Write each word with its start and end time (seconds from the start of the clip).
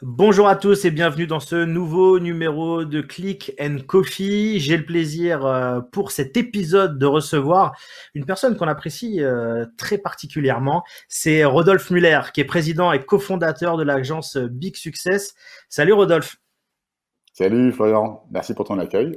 Bonjour 0.00 0.48
à 0.48 0.56
tous 0.56 0.84
et 0.84 0.90
bienvenue 0.90 1.26
dans 1.26 1.40
ce 1.40 1.64
nouveau 1.64 2.20
numéro 2.20 2.84
de 2.84 3.00
Click 3.00 3.52
and 3.60 3.78
Coffee. 3.86 4.60
J'ai 4.60 4.76
le 4.76 4.84
plaisir 4.84 5.46
euh, 5.46 5.80
pour 5.80 6.12
cet 6.12 6.36
épisode 6.36 6.98
de 6.98 7.06
recevoir 7.06 7.76
une 8.14 8.24
personne 8.24 8.56
qu'on 8.56 8.68
apprécie 8.68 9.22
euh, 9.22 9.66
très 9.76 9.98
particulièrement. 9.98 10.84
C'est 11.08 11.44
Rodolphe 11.44 11.90
Muller 11.90 12.20
qui 12.32 12.40
est 12.40 12.44
président 12.44 12.92
et 12.92 13.04
cofondateur 13.04 13.76
de 13.76 13.82
l'agence 13.82 14.36
Big 14.36 14.76
Success. 14.76 15.34
Salut 15.68 15.92
Rodolphe. 15.92 16.36
Salut 17.32 17.72
Florian, 17.72 18.24
merci 18.30 18.54
pour 18.54 18.66
ton 18.66 18.78
accueil. 18.78 19.16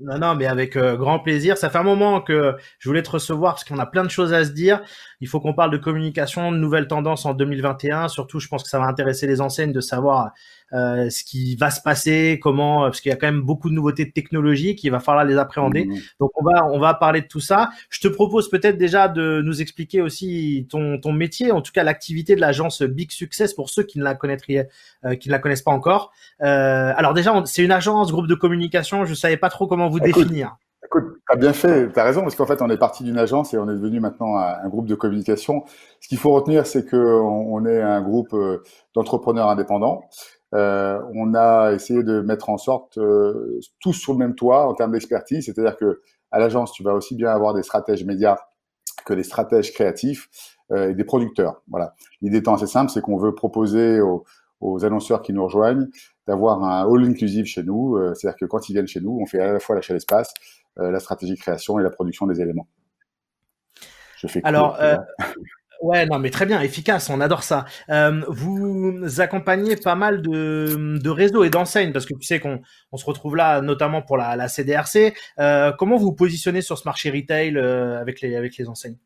Non, 0.00 0.18
non, 0.18 0.34
mais 0.34 0.46
avec 0.46 0.76
euh, 0.76 0.96
grand 0.96 1.20
plaisir. 1.20 1.56
Ça 1.56 1.70
fait 1.70 1.78
un 1.78 1.82
moment 1.82 2.20
que 2.20 2.54
je 2.78 2.88
voulais 2.88 3.02
te 3.02 3.10
recevoir 3.10 3.54
parce 3.54 3.64
qu'on 3.64 3.78
a 3.78 3.86
plein 3.86 4.04
de 4.04 4.10
choses 4.10 4.34
à 4.34 4.44
se 4.44 4.50
dire. 4.50 4.82
Il 5.20 5.28
faut 5.28 5.40
qu'on 5.40 5.54
parle 5.54 5.70
de 5.70 5.78
communication, 5.78 6.52
de 6.52 6.56
nouvelles 6.58 6.86
tendances 6.86 7.24
en 7.24 7.32
2021. 7.32 8.08
Surtout, 8.08 8.38
je 8.38 8.48
pense 8.48 8.62
que 8.62 8.68
ça 8.68 8.78
va 8.78 8.86
intéresser 8.86 9.26
les 9.26 9.40
enseignes 9.40 9.72
de 9.72 9.80
savoir 9.80 10.32
euh, 10.72 11.10
ce 11.10 11.22
qui 11.24 11.54
va 11.56 11.70
se 11.70 11.80
passer, 11.80 12.40
comment, 12.42 12.82
parce 12.82 13.00
qu'il 13.00 13.10
y 13.10 13.12
a 13.12 13.16
quand 13.16 13.26
même 13.26 13.42
beaucoup 13.42 13.68
de 13.70 13.74
nouveautés 13.74 14.10
technologiques, 14.10 14.82
il 14.84 14.90
va 14.90 15.00
falloir 15.00 15.24
les 15.24 15.36
appréhender. 15.36 15.84
Mmh. 15.84 15.98
Donc 16.20 16.30
on 16.34 16.44
va 16.44 16.66
on 16.72 16.78
va 16.78 16.94
parler 16.94 17.20
de 17.20 17.26
tout 17.26 17.40
ça. 17.40 17.70
Je 17.88 18.00
te 18.00 18.08
propose 18.08 18.50
peut-être 18.50 18.76
déjà 18.76 19.08
de 19.08 19.42
nous 19.44 19.62
expliquer 19.62 20.02
aussi 20.02 20.66
ton 20.68 20.98
ton 20.98 21.12
métier, 21.12 21.52
en 21.52 21.62
tout 21.62 21.72
cas 21.72 21.84
l'activité 21.84 22.34
de 22.34 22.40
l'agence 22.40 22.82
Big 22.82 23.12
Success 23.12 23.54
pour 23.54 23.70
ceux 23.70 23.84
qui 23.84 23.98
ne 23.98 24.04
la 24.04 24.14
connaîtraient, 24.14 24.68
euh, 25.04 25.14
qui 25.14 25.28
ne 25.28 25.32
la 25.32 25.38
connaissent 25.38 25.62
pas 25.62 25.72
encore. 25.72 26.12
Euh, 26.42 26.92
alors 26.96 27.14
déjà 27.14 27.32
c'est 27.46 27.62
une 27.62 27.72
agence, 27.72 28.10
groupe 28.10 28.26
de 28.26 28.34
communication. 28.34 29.04
Je 29.04 29.14
savais 29.14 29.36
pas 29.36 29.50
trop 29.50 29.66
comment 29.66 29.88
vous 29.88 30.00
définir. 30.00 30.56
Écoute, 30.86 31.04
tu 31.14 31.34
as 31.34 31.36
bien 31.36 31.52
fait, 31.52 31.92
tu 31.92 31.98
as 31.98 32.04
raison, 32.04 32.22
parce 32.22 32.36
qu'en 32.36 32.46
fait, 32.46 32.62
on 32.62 32.70
est 32.70 32.76
parti 32.76 33.02
d'une 33.02 33.18
agence 33.18 33.52
et 33.52 33.58
on 33.58 33.68
est 33.68 33.74
devenu 33.74 33.98
maintenant 33.98 34.36
un, 34.36 34.68
groupe 34.68 34.86
de 34.86 34.94
communication. 34.94 35.64
Ce 36.00 36.06
qu'il 36.06 36.18
faut 36.18 36.32
retenir, 36.32 36.64
c'est 36.64 36.88
qu'on 36.88 36.96
on 36.96 37.66
est 37.66 37.82
un 37.82 38.00
groupe 38.02 38.32
euh, 38.34 38.62
d'entrepreneurs 38.94 39.48
indépendants 39.48 40.04
euh, 40.56 41.02
on 41.14 41.34
a 41.34 41.72
essayé 41.72 42.02
de 42.02 42.20
mettre 42.20 42.48
en 42.48 42.56
sorte 42.56 42.96
euh, 42.96 43.60
tous 43.80 43.92
sur 43.92 44.12
le 44.12 44.18
même 44.18 44.34
toit 44.34 44.66
en 44.66 44.74
termes 44.74 44.92
d'expertise, 44.92 45.44
c'est-à-dire 45.44 45.76
que 45.76 46.00
à 46.30 46.38
l'agence, 46.38 46.72
tu 46.72 46.82
vas 46.82 46.94
aussi 46.94 47.14
bien 47.14 47.30
avoir 47.30 47.52
des 47.52 47.62
stratèges 47.62 48.04
médias 48.04 48.38
que 49.04 49.12
des 49.12 49.22
stratèges 49.22 49.72
créatifs 49.72 50.28
euh, 50.72 50.90
et 50.90 50.94
des 50.94 51.04
producteurs. 51.04 51.62
Voilà. 51.68 51.94
L'idée 52.22 52.38
étant 52.38 52.54
assez 52.54 52.66
simple, 52.66 52.90
c'est 52.90 53.02
qu'on 53.02 53.18
veut 53.18 53.34
proposer 53.34 54.00
aux, 54.00 54.24
annonceurs 54.84 55.22
qui 55.22 55.32
nous 55.32 55.44
rejoignent 55.44 55.86
d'avoir 56.26 56.64
un 56.64 56.90
all 56.90 57.04
inclusive 57.04 57.44
chez 57.44 57.62
nous, 57.62 57.96
c'est-à-dire 58.14 58.36
que 58.36 58.46
quand 58.46 58.68
ils 58.68 58.72
viennent 58.72 58.88
chez 58.88 59.00
nous, 59.00 59.16
on 59.20 59.26
fait 59.26 59.38
à 59.38 59.52
la 59.52 59.60
fois 59.60 59.76
l'achat 59.76 59.94
d'espace, 59.94 60.32
la 60.76 60.98
stratégie 60.98 61.36
création 61.36 61.78
et 61.78 61.84
la 61.84 61.90
production 61.90 62.26
des 62.26 62.40
éléments. 62.40 62.66
Je 64.16 64.26
fais 64.26 64.40
Alors, 64.42 64.76
Ouais, 65.82 66.06
non, 66.06 66.18
mais 66.18 66.30
très 66.30 66.46
bien, 66.46 66.60
efficace, 66.60 67.10
on 67.10 67.20
adore 67.20 67.42
ça. 67.42 67.64
Euh, 67.90 68.22
vous 68.28 69.20
accompagnez 69.20 69.76
pas 69.76 69.94
mal 69.94 70.22
de, 70.22 71.08
réseaux 71.08 71.44
et 71.44 71.50
d'enseignes, 71.50 71.92
parce 71.92 72.06
que 72.06 72.14
tu 72.14 72.26
sais 72.26 72.40
qu'on 72.40 72.60
on 72.92 72.96
se 72.96 73.04
retrouve 73.04 73.36
là 73.36 73.60
notamment 73.60 74.02
pour 74.02 74.16
la, 74.16 74.48
CDRC. 74.48 75.14
Euh, 75.38 75.72
comment 75.78 75.96
vous 75.96 76.12
positionnez 76.12 76.62
sur 76.62 76.78
ce 76.78 76.86
marché 76.86 77.10
retail 77.10 77.56
euh, 77.56 78.00
avec 78.00 78.20
les 78.20 78.68
enseignes? 78.68 78.96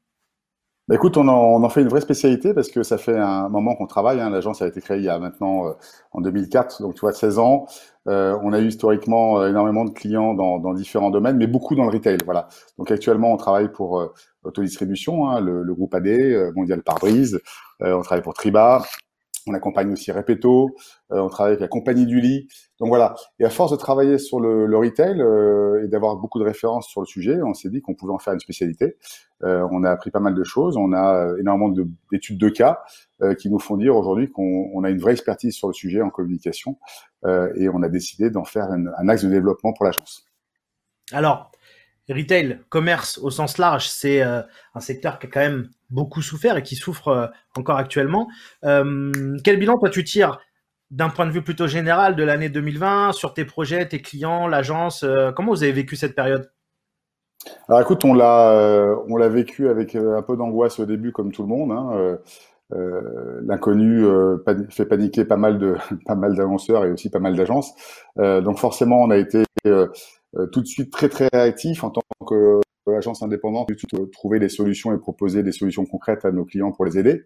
Bah 0.88 0.96
écoute, 0.96 1.16
on 1.16 1.28
en, 1.28 1.36
on 1.36 1.62
en, 1.62 1.68
fait 1.68 1.82
une 1.82 1.88
vraie 1.88 2.00
spécialité 2.00 2.52
parce 2.52 2.68
que 2.68 2.82
ça 2.82 2.98
fait 2.98 3.16
un 3.16 3.48
moment 3.48 3.76
qu'on 3.76 3.86
travaille. 3.86 4.20
Hein. 4.20 4.30
L'agence 4.30 4.60
a 4.60 4.66
été 4.66 4.80
créée 4.80 4.98
il 4.98 5.04
y 5.04 5.08
a 5.08 5.18
maintenant 5.18 5.68
euh, 5.68 5.72
en 6.12 6.20
2004, 6.20 6.82
donc 6.82 6.94
tu 6.94 7.00
vois 7.00 7.12
16 7.12 7.38
ans. 7.38 7.66
Euh, 8.08 8.38
on 8.42 8.52
a 8.52 8.60
eu 8.60 8.66
historiquement 8.66 9.40
euh, 9.40 9.48
énormément 9.50 9.84
de 9.84 9.90
clients 9.90 10.34
dans, 10.34 10.58
dans, 10.58 10.72
différents 10.72 11.10
domaines, 11.10 11.36
mais 11.36 11.46
beaucoup 11.46 11.74
dans 11.74 11.84
le 11.84 11.90
retail. 11.90 12.18
Voilà. 12.24 12.48
Donc 12.78 12.90
actuellement, 12.90 13.32
on 13.32 13.36
travaille 13.36 13.70
pour 13.70 14.00
euh, 14.00 14.12
Autodistribution, 14.42 15.28
hein, 15.28 15.38
le, 15.40 15.62
le, 15.62 15.74
groupe 15.74 15.94
AD, 15.94 16.08
Mondial 16.56 16.82
Pare-Brise. 16.82 17.42
on 17.80 18.00
travaille 18.00 18.22
pour 18.22 18.32
Triba, 18.32 18.82
on 19.46 19.54
accompagne 19.54 19.92
aussi 19.92 20.12
Repeto, 20.12 20.76
euh, 21.12 21.20
on 21.20 21.28
travaille 21.28 21.52
avec 21.52 21.60
la 21.60 21.68
compagnie 21.68 22.06
du 22.06 22.20
lit. 22.20 22.48
Donc 22.78 22.88
voilà. 22.88 23.14
Et 23.38 23.44
à 23.44 23.50
force 23.50 23.72
de 23.72 23.76
travailler 23.76 24.18
sur 24.18 24.40
le, 24.40 24.66
le 24.66 24.76
retail 24.78 25.20
euh, 25.20 25.84
et 25.84 25.88
d'avoir 25.88 26.16
beaucoup 26.16 26.38
de 26.38 26.44
références 26.44 26.88
sur 26.88 27.00
le 27.00 27.06
sujet, 27.06 27.40
on 27.42 27.54
s'est 27.54 27.70
dit 27.70 27.80
qu'on 27.80 27.94
pouvait 27.94 28.12
en 28.12 28.18
faire 28.18 28.34
une 28.34 28.40
spécialité. 28.40 28.96
Euh, 29.42 29.66
on 29.70 29.84
a 29.84 29.90
appris 29.90 30.10
pas 30.10 30.20
mal 30.20 30.34
de 30.34 30.44
choses. 30.44 30.76
On 30.76 30.92
a 30.92 31.34
énormément 31.38 31.74
d'études 32.10 32.38
de, 32.38 32.48
cas 32.48 32.80
qui 33.38 33.50
nous 33.50 33.58
font 33.58 33.76
dire 33.76 33.94
aujourd'hui 33.94 34.30
qu'on 34.30 34.82
a 34.82 34.88
une 34.88 34.98
vraie 34.98 35.12
expertise 35.12 35.54
sur 35.54 35.68
le 35.68 35.74
sujet 35.74 36.00
en 36.00 36.08
communication 36.08 36.78
et 37.26 37.68
on 37.68 37.82
a 37.82 37.88
décidé 37.90 38.30
d'en 38.30 38.44
faire 38.44 38.64
un, 38.64 38.86
un 38.86 39.08
axe 39.10 39.24
de 39.24 39.28
développement 39.28 39.74
pour 39.74 39.84
l'agence. 39.84 40.24
Alors, 41.12 41.50
retail, 42.10 42.60
commerce 42.68 43.18
au 43.18 43.30
sens 43.30 43.58
large, 43.58 43.88
c'est 43.88 44.22
un 44.22 44.80
secteur 44.80 45.18
qui 45.18 45.26
a 45.26 45.30
quand 45.30 45.40
même 45.40 45.68
beaucoup 45.90 46.22
souffert 46.22 46.56
et 46.56 46.62
qui 46.62 46.76
souffre 46.76 47.08
euh, 47.08 47.26
encore 47.56 47.76
actuellement. 47.76 48.28
Euh, 48.64 49.36
quel 49.44 49.58
bilan 49.58 49.78
toi 49.78 49.90
tu 49.90 50.04
tires 50.04 50.38
d'un 50.90 51.08
point 51.08 51.26
de 51.26 51.30
vue 51.30 51.42
plutôt 51.42 51.68
général 51.68 52.16
de 52.16 52.24
l'année 52.24 52.48
2020 52.48 53.12
sur 53.12 53.34
tes 53.34 53.44
projets, 53.44 53.86
tes 53.86 54.00
clients, 54.00 54.46
l'agence 54.48 55.04
euh, 55.04 55.30
Comment 55.32 55.52
vous 55.52 55.62
avez 55.62 55.72
vécu 55.72 55.96
cette 55.96 56.14
période? 56.14 56.50
Alors 57.68 57.80
écoute, 57.80 58.04
on 58.04 58.12
l'a 58.12 58.98
on 59.08 59.16
l'a 59.16 59.28
vécu 59.28 59.68
avec 59.68 59.94
un 59.96 60.20
peu 60.20 60.36
d'angoisse 60.36 60.78
au 60.78 60.84
début 60.84 61.10
comme 61.10 61.32
tout 61.32 61.40
le 61.40 61.48
monde. 61.48 61.72
Hein. 61.72 62.18
L'inconnu 63.46 64.04
fait 64.68 64.84
paniquer 64.84 65.24
pas 65.24 65.38
mal 65.38 65.58
de 65.58 65.76
pas 66.06 66.16
mal 66.16 66.36
d'annonceurs 66.36 66.84
et 66.84 66.92
aussi 66.92 67.08
pas 67.08 67.18
mal 67.18 67.36
d'agences. 67.36 67.72
donc 68.18 68.58
forcément, 68.58 69.00
on 69.00 69.10
a 69.10 69.16
été 69.16 69.44
tout 70.52 70.60
de 70.60 70.66
suite 70.66 70.92
très 70.92 71.08
très 71.08 71.28
réactif 71.32 71.84
en 71.84 71.90
tant 71.90 72.02
que 72.26 72.60
agence 72.96 73.22
indépendante, 73.22 73.70
trouver 74.12 74.38
des 74.38 74.48
solutions 74.48 74.92
et 74.92 74.98
proposer 74.98 75.42
des 75.42 75.52
solutions 75.52 75.84
concrètes 75.84 76.24
à 76.24 76.32
nos 76.32 76.44
clients 76.44 76.72
pour 76.72 76.84
les 76.84 76.98
aider. 76.98 77.24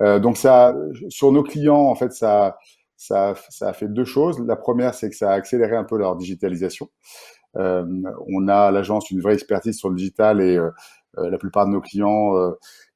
Euh, 0.00 0.18
donc 0.18 0.36
ça, 0.36 0.74
sur 1.08 1.32
nos 1.32 1.42
clients, 1.42 1.76
en 1.76 1.94
fait, 1.94 2.12
ça, 2.12 2.58
ça, 2.96 3.34
ça 3.48 3.68
a 3.68 3.72
fait 3.72 3.88
deux 3.88 4.04
choses. 4.04 4.38
La 4.46 4.56
première, 4.56 4.94
c'est 4.94 5.10
que 5.10 5.16
ça 5.16 5.30
a 5.30 5.34
accéléré 5.34 5.76
un 5.76 5.84
peu 5.84 5.98
leur 5.98 6.16
digitalisation. 6.16 6.88
Euh, 7.56 7.84
on 8.28 8.48
a 8.48 8.70
l'agence 8.70 9.10
une 9.10 9.20
vraie 9.20 9.34
expertise 9.34 9.76
sur 9.76 9.88
le 9.88 9.96
digital 9.96 10.40
et 10.40 10.56
euh, 10.56 10.70
la 11.16 11.38
plupart 11.38 11.66
de 11.66 11.72
nos 11.72 11.80
clients, 11.80 12.34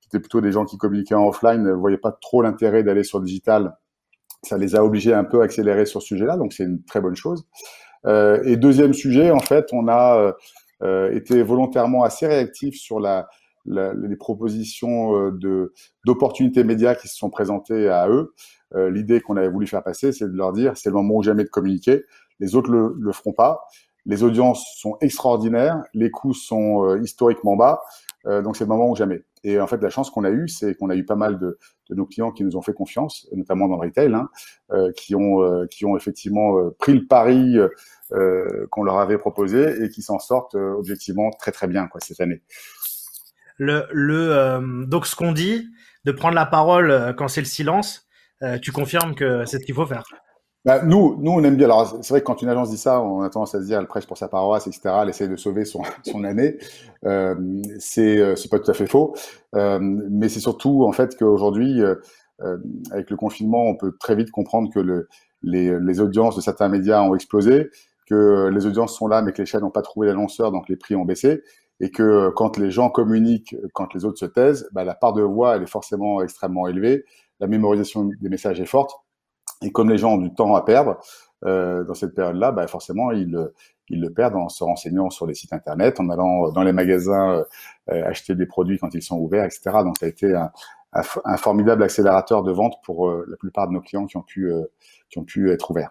qui 0.01 0.07
étaient 0.09 0.21
plutôt 0.21 0.41
des 0.41 0.53
gens 0.53 0.65
qui 0.65 0.79
communiquaient 0.79 1.17
en 1.17 1.27
offline, 1.27 1.63
ne 1.63 1.73
voyaient 1.73 1.99
pas 1.99 2.13
trop 2.13 2.43
l'intérêt 2.43 2.85
d'aller 2.85 3.03
sur 3.03 3.19
le 3.19 3.25
digital. 3.25 3.77
Ça 4.45 4.57
les 4.57 4.77
a 4.77 4.85
obligés 4.85 5.13
un 5.13 5.25
peu 5.25 5.41
à 5.41 5.45
accélérer 5.45 5.85
sur 5.85 6.01
ce 6.01 6.09
sujet-là, 6.09 6.37
donc 6.37 6.53
c'est 6.53 6.65
une 6.65 6.85
très 6.85 7.01
bonne 7.01 7.17
chose. 7.17 7.45
Et 8.07 8.57
deuxième 8.57 8.95
sujet, 8.95 9.31
en 9.31 9.41
fait, 9.41 9.67
on 9.73 9.89
a 9.89 10.35
euh, 10.85 11.11
était 11.13 11.43
volontairement 11.43 12.03
assez 12.03 12.27
réactif 12.27 12.77
sur 12.77 13.01
la, 13.01 13.29
les 13.65 14.17
propositions 14.17 15.17
euh, 15.17 15.31
de 15.31 15.73
d'opportunités 16.05 16.65
médias 16.65 16.95
qui 16.95 17.09
se 17.09 17.17
sont 17.17 17.31
présentées 17.31 17.89
à 17.89 18.09
eux. 18.09 18.35
Euh, 18.75 18.91
l'idée 18.91 19.21
qu'on 19.21 19.37
avait 19.37 19.49
voulu 19.49 19.67
faire 19.67 19.83
passer, 19.83 20.13
c'est 20.13 20.27
de 20.27 20.37
leur 20.37 20.53
dire 20.53 20.77
c'est 20.77 20.91
le 20.91 20.97
moment 20.97 21.17
ou 21.17 21.23
jamais 21.23 21.45
de 21.45 21.49
communiquer. 21.49 22.03
Les 22.41 22.55
autres 22.57 22.71
le, 22.71 22.97
le 22.99 23.13
feront 23.13 23.33
pas. 23.33 23.63
Les 24.05 24.23
audiences 24.23 24.67
sont 24.77 24.99
extraordinaires, 25.01 25.83
les 25.95 26.11
coûts 26.11 26.35
sont 26.35 26.95
historiquement 26.97 27.57
bas, 27.57 27.81
donc 28.27 28.55
c'est 28.55 28.65
le 28.65 28.69
moment 28.69 28.91
ou 28.91 28.97
jamais. 28.97 29.23
Et 29.45 29.61
en 29.61 29.67
fait, 29.67 29.81
la 29.83 29.91
chance 29.91 30.11
qu'on 30.11 30.25
a 30.25 30.31
eue, 30.31 30.49
c'est 30.49 30.75
qu'on 30.75 30.91
a 30.91 30.97
eu 30.97 31.05
pas 31.05 31.17
mal 31.17 31.39
de, 31.39 31.59
nos 31.91 32.07
clients 32.07 32.33
qui 32.33 32.45
nous 32.45 32.57
ont 32.57 32.63
fait 32.63 32.73
confiance, 32.73 33.29
notamment 33.33 33.69
dans 33.69 33.77
le 33.77 33.89
retail, 33.89 34.15
hein, 34.15 34.29
qui 34.97 35.15
ont 35.15 35.67
qui 35.71 35.85
ont 35.85 35.97
effectivement 35.97 36.71
pris 36.79 36.95
le 36.95 37.07
pari 37.07 37.59
euh, 38.13 38.67
qu'on 38.71 38.85
leur 38.85 38.99
avait 38.99 39.17
proposé 39.17 39.83
et 39.83 39.89
qui 39.89 40.03
s'en 40.03 40.19
sortent 40.19 40.57
euh, 40.57 40.75
objectivement 40.75 41.31
très 41.31 41.53
très 41.53 41.67
bien 41.67 41.87
quoi 41.87 42.01
cette 42.01 42.21
année. 42.21 42.43
Le, 43.57 43.87
le 43.93 44.31
euh, 44.31 44.85
donc 44.85 45.07
ce 45.07 45.17
qu'on 45.17 45.33
dit 45.33 45.71
de 46.05 46.13
prendre 46.13 46.35
la 46.35 46.45
parole 46.45 47.15
quand 47.17 47.29
c'est 47.29 47.41
le 47.41 47.47
silence, 47.47 48.07
tu 48.61 48.73
confirmes 48.73 49.15
que 49.15 49.47
c'est 49.47 49.59
ce 49.59 49.65
qu'il 49.65 49.75
faut 49.75 49.87
faire. 49.87 50.05
Bah, 50.65 50.83
nous, 50.83 51.17
nous, 51.21 51.31
on 51.31 51.45
aime 51.45 51.57
bien. 51.57 51.67
Alors, 51.67 51.99
c'est 52.03 52.09
vrai 52.09 52.21
que 52.21 52.25
quand 52.25 52.41
une 52.41 52.49
agence 52.49 52.71
dit 52.71 52.79
ça, 52.79 53.03
on 53.03 53.21
a 53.21 53.29
tendance 53.29 53.55
à 53.55 53.61
se 53.61 53.67
dire, 53.67 53.79
elle 53.79 53.87
prêche 53.87 54.07
pour 54.07 54.17
sa 54.17 54.29
paroisse, 54.29 54.67
etc. 54.67 54.95
Elle 55.03 55.11
essaie 55.11 55.29
de 55.29 55.37
sauver 55.37 55.67
son, 55.67 55.83
son 56.05 56.25
année. 56.25 56.57
Euh, 57.05 57.35
c'est, 57.79 58.35
c'est 58.37 58.51
pas 58.51 58.59
tout 58.59 58.71
à 58.71 58.75
fait 58.75 58.87
faux. 58.87 59.15
Euh, 59.55 59.79
mais 59.83 60.29
c'est 60.31 60.41
surtout, 60.41 60.85
en 60.85 60.93
fait, 60.93 61.17
qu'aujourd'hui, 61.19 61.83
euh, 61.83 61.97
avec 62.91 63.11
le 63.11 63.17
confinement, 63.17 63.63
on 63.67 63.77
peut 63.77 63.93
très 64.01 64.17
vite 64.17 64.31
comprendre 64.31 64.71
que 64.73 64.81
le, 64.81 65.09
les, 65.43 65.79
les 65.81 66.01
audiences 66.01 66.37
de 66.37 66.41
certains 66.41 66.69
médias 66.69 67.03
ont 67.03 67.15
explosé 67.15 67.71
que 68.07 68.51
les 68.53 68.67
audiences 68.67 68.97
sont 68.97 69.07
là, 69.07 69.23
mais 69.23 69.33
que 69.33 69.41
les 69.41 69.47
chaînes 69.47 69.63
n'ont 69.63 69.71
pas 69.71 69.81
trouvé 69.83 70.09
l'annonceur, 70.09 70.53
donc 70.53 70.69
les 70.69 70.77
prix 70.77 70.95
ont 70.95 71.07
baissé, 71.07 71.43
et 71.81 71.91
que 71.91 72.31
quand 72.37 72.59
les 72.59 72.71
gens 72.71 72.91
communiquent, 72.91 73.57
quand 73.73 73.95
les 73.95 74.05
autres 74.05 74.19
se 74.19 74.27
taisent, 74.27 74.69
bah, 74.73 74.85
la 74.85 74.95
part 74.95 75.15
de 75.15 75.23
voix, 75.23 75.57
elle 75.57 75.63
est 75.63 75.67
forcément 75.71 76.21
extrêmement 76.23 76.69
élevée, 76.69 77.05
la 77.41 77.47
mémorisation 77.47 78.11
des 78.21 78.29
messages 78.29 78.61
est 78.61 78.67
forte, 78.67 78.93
et 79.65 79.73
comme 79.73 79.91
les 79.91 79.99
gens 79.99 80.15
ont 80.15 80.19
du 80.19 80.33
temps 80.33 80.55
à 80.55 80.63
perdre 80.63 80.99
euh, 81.45 81.85
dans 81.85 81.95
cette 81.95 82.15
période-là, 82.15 82.53
bah, 82.53 82.67
forcément, 82.67 83.11
ils, 83.11 83.37
ils 83.89 84.01
le 84.01 84.11
perdent 84.11 84.37
en 84.37 84.49
se 84.49 84.63
renseignant 84.65 85.11
sur 85.11 85.27
les 85.27 85.35
sites 85.35 85.53
internet, 85.53 86.01
en 86.01 86.09
allant 86.11 86.51
dans 86.53 86.63
les 86.63 86.73
magasins 86.73 87.45
euh, 87.91 88.05
acheter 88.07 88.35
des 88.35 88.47
produits 88.47 88.79
quand 88.79 88.95
ils 88.95 89.03
sont 89.03 89.19
ouverts, 89.19 89.45
etc. 89.45 89.79
Donc, 89.85 89.99
ça 89.99 90.07
a 90.07 90.09
été 90.09 90.35
un, 90.35 90.51
un, 90.95 91.37
formidable 91.37 91.83
accélérateur 91.83 92.43
de 92.43 92.53
vente 92.53 92.77
pour 92.83 93.09
euh, 93.09 93.27
la 93.29 93.37
plupart 93.37 93.69
de 93.69 93.73
nos 93.73 93.81
clients 93.81 94.07
qui 94.07 94.17
ont 94.17 94.23
pu, 94.23 94.51
euh, 94.51 94.65
qui 95.11 95.19
ont 95.19 95.25
pu 95.25 95.51
être 95.51 95.71
ouverts. 95.71 95.91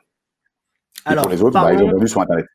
Alors, 1.06 1.24
pour 1.24 1.32
les 1.32 1.42
autres, 1.42 1.62
bah, 1.62 1.74
ils 1.74 1.84
ont 1.84 1.92
vendu 1.92 2.08
sur 2.08 2.22
Internet. 2.22 2.46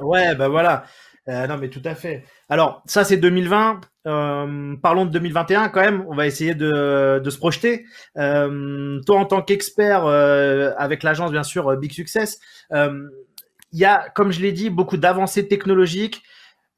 ouais, 0.00 0.34
ben 0.34 0.48
voilà. 0.48 0.84
Euh, 1.28 1.46
non, 1.46 1.58
mais 1.58 1.68
tout 1.68 1.82
à 1.84 1.94
fait. 1.94 2.24
Alors, 2.48 2.82
ça, 2.86 3.04
c'est 3.04 3.18
2020. 3.18 3.80
Euh, 4.06 4.76
parlons 4.82 5.04
de 5.04 5.10
2021 5.10 5.68
quand 5.68 5.80
même. 5.80 6.04
On 6.08 6.14
va 6.14 6.26
essayer 6.26 6.54
de, 6.54 7.22
se 7.24 7.36
projeter. 7.36 7.84
Euh, 8.16 9.00
toi, 9.06 9.18
en 9.18 9.24
tant 9.26 9.42
qu'expert 9.42 10.06
avec 10.06 11.02
l'agence, 11.02 11.30
bien 11.30 11.42
sûr, 11.42 11.76
Big 11.76 11.92
Success, 11.92 12.38
il 12.70 13.78
y 13.78 13.84
a, 13.84 14.08
comme 14.14 14.32
je 14.32 14.40
l'ai 14.40 14.52
dit, 14.52 14.70
beaucoup 14.70 14.96
d'avancées 14.96 15.48
technologiques. 15.48 16.22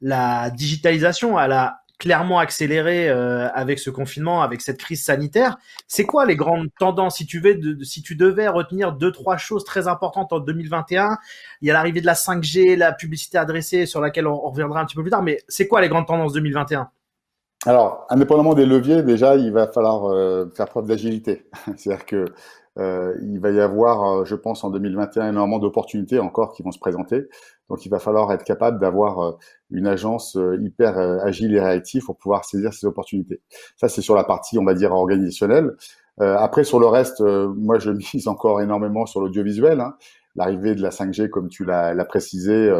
La 0.01 0.49
digitalisation, 0.49 1.39
elle 1.39 1.51
a 1.51 1.80
clairement 2.01 2.39
accéléré 2.39 3.09
euh, 3.09 3.47
avec 3.53 3.77
ce 3.77 3.91
confinement, 3.91 4.41
avec 4.41 4.61
cette 4.61 4.79
crise 4.79 5.05
sanitaire. 5.05 5.57
C'est 5.87 6.05
quoi 6.05 6.25
les 6.25 6.35
grandes 6.35 6.69
tendances? 6.79 7.17
Si 7.17 7.27
tu, 7.27 7.39
veux, 7.39 7.59
si 7.83 8.01
tu 8.01 8.15
devais 8.15 8.47
retenir 8.47 8.93
deux, 8.93 9.11
trois 9.11 9.37
choses 9.37 9.63
très 9.63 9.87
importantes 9.87 10.33
en 10.33 10.39
2021 10.39 11.19
Il 11.61 11.67
y 11.67 11.71
a 11.71 11.75
l'arrivée 11.75 12.01
de 12.01 12.07
la 12.07 12.15
5G, 12.15 12.75
la 12.75 12.91
publicité 12.91 13.37
adressée 13.37 13.85
sur 13.85 14.01
laquelle 14.01 14.25
on, 14.25 14.35
reviendra 14.49 14.81
un 14.81 14.85
petit 14.85 14.95
peu 14.95 15.03
plus 15.03 15.11
tard, 15.11 15.21
mais 15.21 15.43
c'est 15.47 15.67
quoi 15.67 15.79
les 15.79 15.89
grandes 15.89 16.07
tendances 16.07 16.33
2021 16.33 16.89
alors, 17.67 18.07
indépendamment 18.09 18.55
des 18.55 18.65
leviers, 18.65 19.03
déjà, 19.03 19.35
il 19.35 19.51
va 19.51 19.67
falloir 19.67 20.05
euh, 20.05 20.51
faire 20.57 20.65
preuve 20.65 20.87
d'agilité. 20.87 21.45
C'est-à-dire 21.77 22.07
que 22.07 22.25
euh, 22.79 23.15
il 23.21 23.39
va 23.39 23.51
y 23.51 23.59
avoir, 23.59 24.03
euh, 24.21 24.25
je 24.25 24.35
pense, 24.35 24.63
en 24.63 24.69
2021 24.69 25.29
énormément 25.29 25.59
d'opportunités 25.59 26.19
encore 26.19 26.53
qui 26.53 26.63
vont 26.63 26.71
se 26.71 26.79
présenter. 26.79 27.27
Donc, 27.69 27.85
il 27.85 27.89
va 27.89 27.99
falloir 27.99 28.31
être 28.31 28.43
capable 28.43 28.79
d'avoir 28.79 29.19
euh, 29.19 29.31
une 29.71 29.87
agence 29.87 30.37
hyper 30.59 30.97
agile 30.97 31.53
et 31.55 31.61
réactive 31.61 32.03
pour 32.05 32.17
pouvoir 32.17 32.45
saisir 32.45 32.73
ces 32.73 32.87
opportunités. 32.87 33.41
Ça, 33.75 33.89
c'est 33.89 34.01
sur 34.01 34.15
la 34.15 34.23
partie, 34.23 34.57
on 34.57 34.65
va 34.65 34.73
dire, 34.73 34.91
organisationnelle. 34.91 35.71
après, 36.19 36.63
sur 36.63 36.79
le 36.79 36.87
reste, 36.87 37.21
moi, 37.21 37.79
je 37.79 37.91
mise 38.13 38.27
encore 38.27 38.61
énormément 38.61 39.05
sur 39.05 39.21
l'audiovisuel. 39.21 39.79
Hein. 39.81 39.95
L'arrivée 40.35 40.75
de 40.75 40.81
la 40.81 40.89
5G, 40.89 41.29
comme 41.29 41.49
tu 41.49 41.65
l'as 41.65 42.05
précisé, 42.05 42.71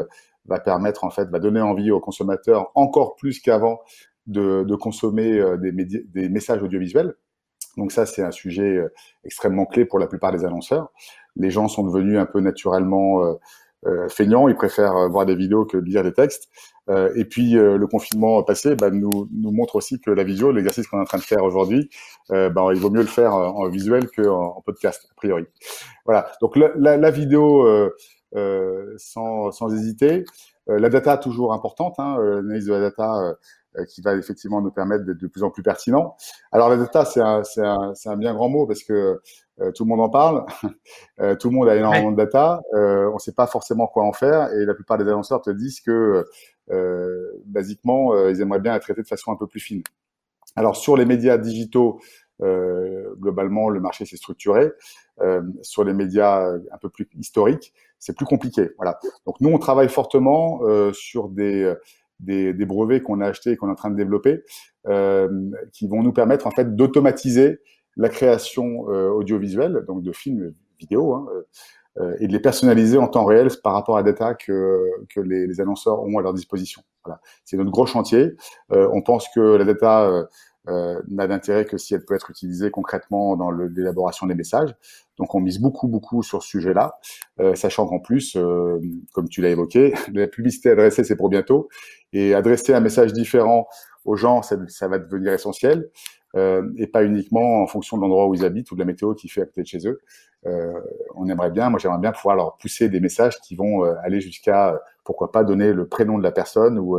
va 0.45 0.59
permettre, 0.59 1.03
en 1.03 1.09
fait, 1.09 1.29
va 1.29 1.39
donner 1.39 1.61
envie 1.61 1.91
aux 1.91 1.99
consommateurs 1.99 2.71
encore 2.75 3.15
plus 3.15 3.39
qu'avant 3.39 3.79
de, 4.27 4.63
de, 4.63 4.75
consommer 4.75 5.41
des, 5.59 5.71
des 5.71 6.29
messages 6.29 6.61
audiovisuels. 6.63 7.15
Donc 7.77 7.91
ça, 7.91 8.05
c'est 8.05 8.23
un 8.23 8.31
sujet 8.31 8.77
euh, 8.77 8.93
extrêmement 9.23 9.65
clé 9.65 9.85
pour 9.85 9.99
la 9.99 10.07
plupart 10.07 10.31
des 10.31 10.45
annonceurs. 10.45 10.91
Les 11.35 11.51
gens 11.51 11.67
sont 11.67 11.83
devenus 11.83 12.19
un 12.19 12.25
peu 12.25 12.39
naturellement 12.39 13.23
euh, 13.23 13.33
euh 13.87 14.09
feignants, 14.09 14.47
ils 14.47 14.55
préfèrent 14.55 15.09
voir 15.09 15.25
des 15.25 15.35
vidéos 15.35 15.65
que 15.65 15.77
lire 15.77 16.03
des 16.03 16.13
textes. 16.13 16.49
Et 17.15 17.23
puis 17.23 17.53
le 17.53 17.87
confinement 17.87 18.43
passé 18.43 18.75
bah, 18.75 18.89
nous, 18.91 19.29
montre 19.31 19.77
aussi 19.77 20.01
que 20.01 20.11
la 20.11 20.25
visio, 20.25 20.51
l'exercice 20.51 20.87
qu'on 20.87 20.97
est 20.97 21.01
en 21.01 21.05
train 21.05 21.19
de 21.19 21.23
faire 21.23 21.41
aujourd'hui, 21.41 21.89
bah, 22.29 22.67
il 22.73 22.79
vaut 22.81 22.89
mieux 22.89 23.01
le 23.01 23.07
faire 23.07 23.33
en, 23.33 23.69
visuel 23.69 24.09
qu'en 24.11 24.57
en 24.57 24.61
podcast, 24.61 25.07
a 25.09 25.15
priori. 25.15 25.45
Voilà, 26.05 26.29
donc 26.41 26.57
la, 26.57 27.11
vidéo 27.11 27.65
sans, 28.97 29.51
sans 29.51 29.73
hésiter. 29.73 30.25
la 30.67 30.89
data 30.89 31.17
toujours 31.17 31.53
importante, 31.53 31.95
hein, 31.97 32.17
l'analyse 32.19 32.65
de 32.65 32.73
la 32.73 32.81
data 32.81 33.37
qui 33.87 34.01
va 34.01 34.15
effectivement 34.15 34.61
nous 34.61 34.71
permettre 34.71 35.05
d'être 35.05 35.17
de 35.17 35.27
plus 35.27 35.43
en 35.43 35.49
plus 35.49 35.63
pertinent. 35.63 36.15
Alors 36.51 36.69
la 36.69 36.77
data, 36.77 37.05
c'est 37.05 37.21
un, 37.21 37.41
un, 37.57 37.93
un, 38.05 38.17
bien 38.17 38.33
grand 38.33 38.49
mot 38.49 38.67
parce 38.67 38.83
que 38.83 39.21
euh, 39.59 39.71
tout 39.71 39.83
le 39.83 39.89
monde 39.89 40.01
en 40.01 40.09
parle, 40.09 40.45
euh, 41.19 41.35
tout 41.35 41.49
le 41.49 41.55
monde 41.55 41.69
a 41.69 41.75
énormément 41.75 42.11
de 42.11 42.17
data, 42.17 42.61
on 42.73 43.13
ne 43.13 43.19
sait 43.19 43.33
pas 43.33 43.47
forcément 43.47 43.87
quoi 43.87 44.03
en 44.03 44.13
faire 44.13 44.51
et 44.53 44.65
la 44.65 44.73
plupart 44.73 44.97
des 44.97 45.07
annonceurs 45.07 45.41
te 45.41 45.49
disent 45.49 45.81
que 45.81 46.25
basiquement, 47.45 48.27
ils 48.27 48.39
aimeraient 48.41 48.59
bien 48.59 48.75
être 48.75 48.83
traités 48.83 49.01
de 49.01 49.07
façon 49.07 49.31
un 49.31 49.35
peu 49.35 49.47
plus 49.47 49.59
fine. 49.59 49.83
Alors 50.55 50.75
sur 50.75 50.95
les 50.95 51.05
médias 51.05 51.37
digitaux, 51.37 51.99
globalement, 52.39 53.69
le 53.69 53.79
marché 53.81 54.05
s'est 54.05 54.17
structuré. 54.17 54.71
sur 55.61 55.83
les 55.83 55.93
médias 55.93 56.47
un 56.47 56.77
peu 56.79 56.89
plus 56.89 57.09
historiques, 57.17 57.73
c'est 57.99 58.15
plus 58.15 58.25
compliqué. 58.25 58.71
Voilà. 58.77 58.99
Donc 59.25 59.41
nous, 59.41 59.49
on 59.49 59.59
travaille 59.59 59.89
fortement 59.89 60.61
sur 60.93 61.27
des 61.27 61.73
des, 62.21 62.53
des 62.53 62.65
brevets 62.65 63.01
qu'on 63.01 63.21
a 63.21 63.27
achetés 63.27 63.51
et 63.51 63.57
qu'on 63.57 63.67
est 63.67 63.71
en 63.71 63.75
train 63.75 63.91
de 63.91 63.97
développer, 63.97 64.43
euh, 64.87 65.51
qui 65.73 65.87
vont 65.87 66.03
nous 66.03 66.13
permettre 66.13 66.47
en 66.47 66.51
fait 66.51 66.75
d'automatiser 66.75 67.59
la 67.97 68.09
création 68.09 68.89
euh, 68.89 69.09
audiovisuelle, 69.09 69.83
donc 69.87 70.01
de 70.01 70.11
films 70.11 70.53
vidéo, 70.79 71.13
hein, 71.13 71.25
euh, 71.99 72.15
et 72.19 72.27
de 72.27 72.31
les 72.31 72.39
personnaliser 72.39 72.97
en 72.97 73.07
temps 73.07 73.25
réel 73.25 73.49
par 73.63 73.73
rapport 73.73 73.97
à 73.97 74.03
data 74.03 74.33
que, 74.33 74.79
que 75.13 75.19
les, 75.19 75.45
les 75.45 75.59
annonceurs 75.59 76.01
ont 76.01 76.17
à 76.17 76.21
leur 76.21 76.33
disposition. 76.33 76.81
Voilà. 77.03 77.19
C'est 77.43 77.57
notre 77.57 77.71
gros 77.71 77.85
chantier. 77.85 78.33
Euh, 78.71 78.87
on 78.93 79.01
pense 79.01 79.27
que 79.35 79.57
la 79.57 79.65
data 79.65 80.27
euh, 80.67 81.01
n'a 81.07 81.27
d'intérêt 81.27 81.65
que 81.65 81.77
si 81.77 81.93
elle 81.93 82.05
peut 82.05 82.13
être 82.13 82.29
utilisée 82.29 82.69
concrètement 82.69 83.35
dans 83.35 83.51
l'élaboration 83.51 84.27
des 84.27 84.35
messages. 84.35 84.75
Donc 85.17 85.33
on 85.33 85.39
mise 85.39 85.59
beaucoup, 85.59 85.87
beaucoup 85.87 86.23
sur 86.23 86.43
ce 86.43 86.49
sujet-là, 86.49 86.99
euh, 87.39 87.55
sachant 87.55 87.87
qu'en 87.87 87.99
plus, 87.99 88.35
euh, 88.35 88.79
comme 89.13 89.27
tu 89.27 89.41
l'as 89.41 89.49
évoqué, 89.49 89.93
la 90.13 90.27
publicité 90.27 90.69
adressée, 90.69 91.03
c'est 91.03 91.15
pour 91.15 91.29
bientôt. 91.29 91.69
Et 92.13 92.33
adresser 92.33 92.73
un 92.73 92.79
message 92.79 93.13
différent 93.13 93.67
aux 94.05 94.15
gens, 94.15 94.41
ça, 94.41 94.57
ça 94.67 94.87
va 94.87 94.99
devenir 94.99 95.33
essentiel. 95.33 95.89
Euh, 96.37 96.71
et 96.77 96.87
pas 96.87 97.03
uniquement 97.03 97.61
en 97.61 97.67
fonction 97.67 97.97
de 97.97 98.03
l'endroit 98.03 98.25
où 98.27 98.33
ils 98.33 98.45
habitent 98.45 98.71
ou 98.71 98.75
de 98.75 98.79
la 98.79 98.85
météo 98.85 99.13
qui 99.13 99.27
fait 99.27 99.41
à 99.41 99.45
côté 99.45 99.63
de 99.63 99.67
chez 99.67 99.85
eux. 99.85 99.99
Euh, 100.45 100.79
on 101.15 101.27
aimerait 101.27 101.51
bien, 101.51 101.69
moi 101.69 101.77
j'aimerais 101.77 101.99
bien 101.99 102.13
pouvoir 102.13 102.37
leur 102.37 102.55
pousser 102.55 102.87
des 102.87 103.01
messages 103.01 103.37
qui 103.41 103.53
vont 103.55 103.83
aller 103.83 104.21
jusqu'à, 104.21 104.79
pourquoi 105.03 105.33
pas, 105.33 105.43
donner 105.43 105.73
le 105.73 105.89
prénom 105.89 106.17
de 106.17 106.23
la 106.23 106.31
personne 106.31 106.79
ou 106.79 106.97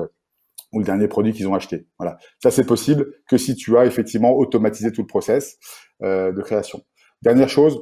ou 0.73 0.79
le 0.79 0.85
dernier 0.85 1.09
produit 1.09 1.33
qu'ils 1.33 1.49
ont 1.49 1.55
acheté. 1.55 1.87
Voilà, 1.99 2.17
ça 2.43 2.51
c'est 2.51 2.67
possible 2.67 3.13
que 3.29 3.37
si 3.37 3.55
tu 3.55 3.77
as 3.77 3.85
effectivement 3.87 4.33
automatisé 4.37 4.93
tout 4.93 5.03
le 5.03 5.07
process 5.07 5.59
euh, 6.03 6.33
de 6.33 6.43
création. 6.43 6.83
Dernière 7.23 7.49
chose, 7.49 7.81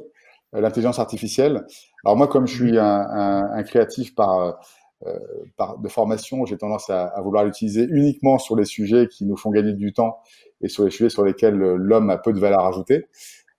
euh, 0.53 0.61
l'intelligence 0.61 0.99
artificielle. 0.99 1.65
Alors 2.05 2.17
moi, 2.17 2.27
comme 2.27 2.45
je 2.45 2.53
suis 2.53 2.77
un, 2.77 3.63
créatif 3.63 4.13
par, 4.13 4.59
euh, 5.07 5.19
par 5.57 5.79
de 5.79 5.87
formation, 5.87 6.45
j'ai 6.45 6.57
tendance 6.57 6.89
à, 6.89 7.13
vouloir 7.23 7.45
l'utiliser 7.45 7.87
uniquement 7.89 8.37
sur 8.37 8.55
les 8.55 8.65
sujets 8.65 9.07
qui 9.07 9.25
nous 9.25 9.37
font 9.37 9.49
gagner 9.49 9.73
du 9.73 9.93
temps 9.93 10.19
et 10.61 10.67
sur 10.67 10.83
les 10.83 10.91
sujets 10.91 11.09
sur 11.09 11.25
lesquels 11.25 11.55
l'homme 11.55 12.09
a 12.09 12.17
peu 12.17 12.33
de 12.33 12.39
valeur 12.39 12.65
ajoutée. 12.65 13.07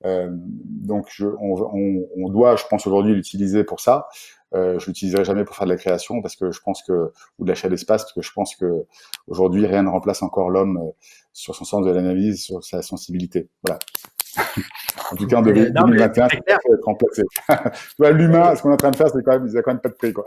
Donc, 0.04 1.08
on, 1.20 2.28
doit, 2.28 2.56
je 2.56 2.64
pense 2.68 2.86
aujourd'hui, 2.86 3.14
l'utiliser 3.14 3.62
pour 3.62 3.80
ça. 3.80 4.08
Euh, 4.54 4.78
je 4.78 4.86
l'utiliserai 4.86 5.24
jamais 5.24 5.44
pour 5.44 5.56
faire 5.56 5.66
de 5.66 5.72
la 5.72 5.78
création 5.78 6.20
parce 6.20 6.36
que 6.36 6.50
je 6.50 6.60
pense 6.60 6.82
que 6.82 7.12
ou 7.38 7.44
de 7.44 7.48
l'achat 7.48 7.68
d'espace 7.68 8.02
parce 8.02 8.12
que 8.12 8.22
je 8.22 8.32
pense 8.32 8.54
que 8.56 8.84
aujourd'hui 9.26 9.66
rien 9.66 9.82
ne 9.82 9.88
remplace 9.88 10.22
encore 10.22 10.50
l'homme 10.50 10.76
euh, 10.76 10.90
sur 11.32 11.54
son 11.54 11.64
sens 11.64 11.86
de 11.86 11.90
l'analyse, 11.90 12.42
sur 12.42 12.62
sa 12.62 12.82
sensibilité. 12.82 13.48
Voilà. 13.64 13.78
en 15.12 15.16
tout 15.16 15.26
cas, 15.26 15.36
en 15.36 15.42
2021, 15.42 16.28
ça 16.28 16.36
peut 16.36 16.74
être 16.74 16.84
remplacé. 16.84 17.22
L'humain, 17.98 18.54
ce 18.54 18.62
qu'on 18.62 18.70
est 18.70 18.74
en 18.74 18.78
train 18.78 18.90
de 18.90 18.96
faire, 18.96 19.08
c'est 19.08 19.22
quand 19.22 19.38
même, 19.38 19.46
il 19.46 19.56
a 19.56 19.62
quand 19.62 19.72
même 19.72 19.80
pas 19.80 19.90
de 19.90 19.94
prix, 19.94 20.12
quoi. 20.12 20.24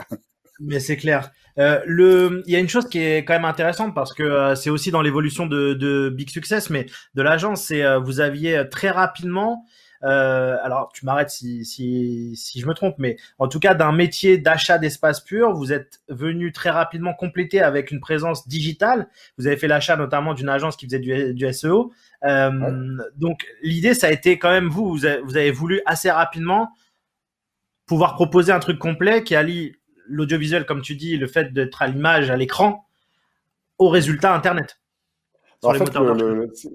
Mais 0.60 0.80
c'est 0.80 0.98
clair. 0.98 1.32
Euh, 1.58 1.80
le, 1.86 2.44
il 2.46 2.54
y 2.54 2.56
a 2.56 2.60
une 2.60 2.70
chose 2.70 2.88
qui 2.88 3.00
est 3.00 3.26
quand 3.26 3.34
même 3.34 3.46
intéressante 3.46 3.94
parce 3.94 4.14
que 4.14 4.24
euh, 4.24 4.56
c'est 4.56 4.70
aussi 4.70 4.92
dans 4.92 5.02
l'évolution 5.02 5.48
de, 5.48 5.74
de 5.74 6.10
Big 6.10 6.30
Success, 6.30 6.70
mais 6.70 6.86
de 7.14 7.22
l'agence, 7.22 7.64
c'est 7.64 7.84
euh, 7.84 8.00
vous 8.00 8.20
aviez 8.20 8.64
très 8.70 8.90
rapidement 8.90 9.66
alors 10.02 10.92
tu 10.94 11.06
m'arrêtes 11.06 11.30
si, 11.30 11.66
si, 11.66 12.36
si 12.36 12.60
je 12.60 12.68
me 12.68 12.74
trompe, 12.74 12.96
mais 12.98 13.18
en 13.40 13.48
tout 13.48 13.60
cas 13.60 13.74
d'un 13.74 13.92
métier 13.92 14.38
d'achat 14.38 14.78
d'espace 14.78 15.22
pur, 15.22 15.54
vous 15.54 15.74
êtes 15.74 16.02
venu 16.10 16.52
très 16.52 16.70
rapidement 16.70 17.14
compléter 17.14 17.62
avec 17.62 17.92
une 17.92 18.00
présence 18.00 18.48
digitale. 18.48 19.08
Vous 19.38 19.48
avez 19.48 19.58
fait 19.58 19.68
l'achat 19.68 19.98
notamment 19.98 20.34
d'une 20.34 20.50
agence 20.50 20.76
qui 20.78 20.86
faisait 20.86 21.00
du, 21.00 21.34
du 21.34 21.54
SEO. 21.54 21.92
Euh, 22.24 22.98
Donc 23.16 23.46
l'idée, 23.62 23.94
ça 23.94 24.08
a 24.08 24.12
été 24.12 24.38
quand 24.38 24.52
même 24.52 24.70
vous, 24.70 24.90
vous 24.90 25.06
avez, 25.06 25.22
vous 25.22 25.38
avez 25.38 25.52
voulu 25.52 25.82
assez 25.86 26.12
rapidement 26.12 26.70
pouvoir 27.86 28.16
proposer 28.16 28.52
un 28.52 28.60
truc 28.60 28.80
complet 28.80 29.24
qui 29.24 29.36
allie 29.36 29.76
l'audiovisuel, 30.08 30.66
comme 30.66 30.82
tu 30.82 30.96
dis, 30.96 31.18
le 31.18 31.28
fait 31.28 31.54
d'être 31.54 31.82
à 31.82 31.88
l'image, 31.88 32.30
à 32.30 32.38
l'écran, 32.38 32.88
au 33.78 33.90
résultat 33.90 34.34
Internet. 34.34 34.80
En 35.64 35.74
fait, 35.74 35.92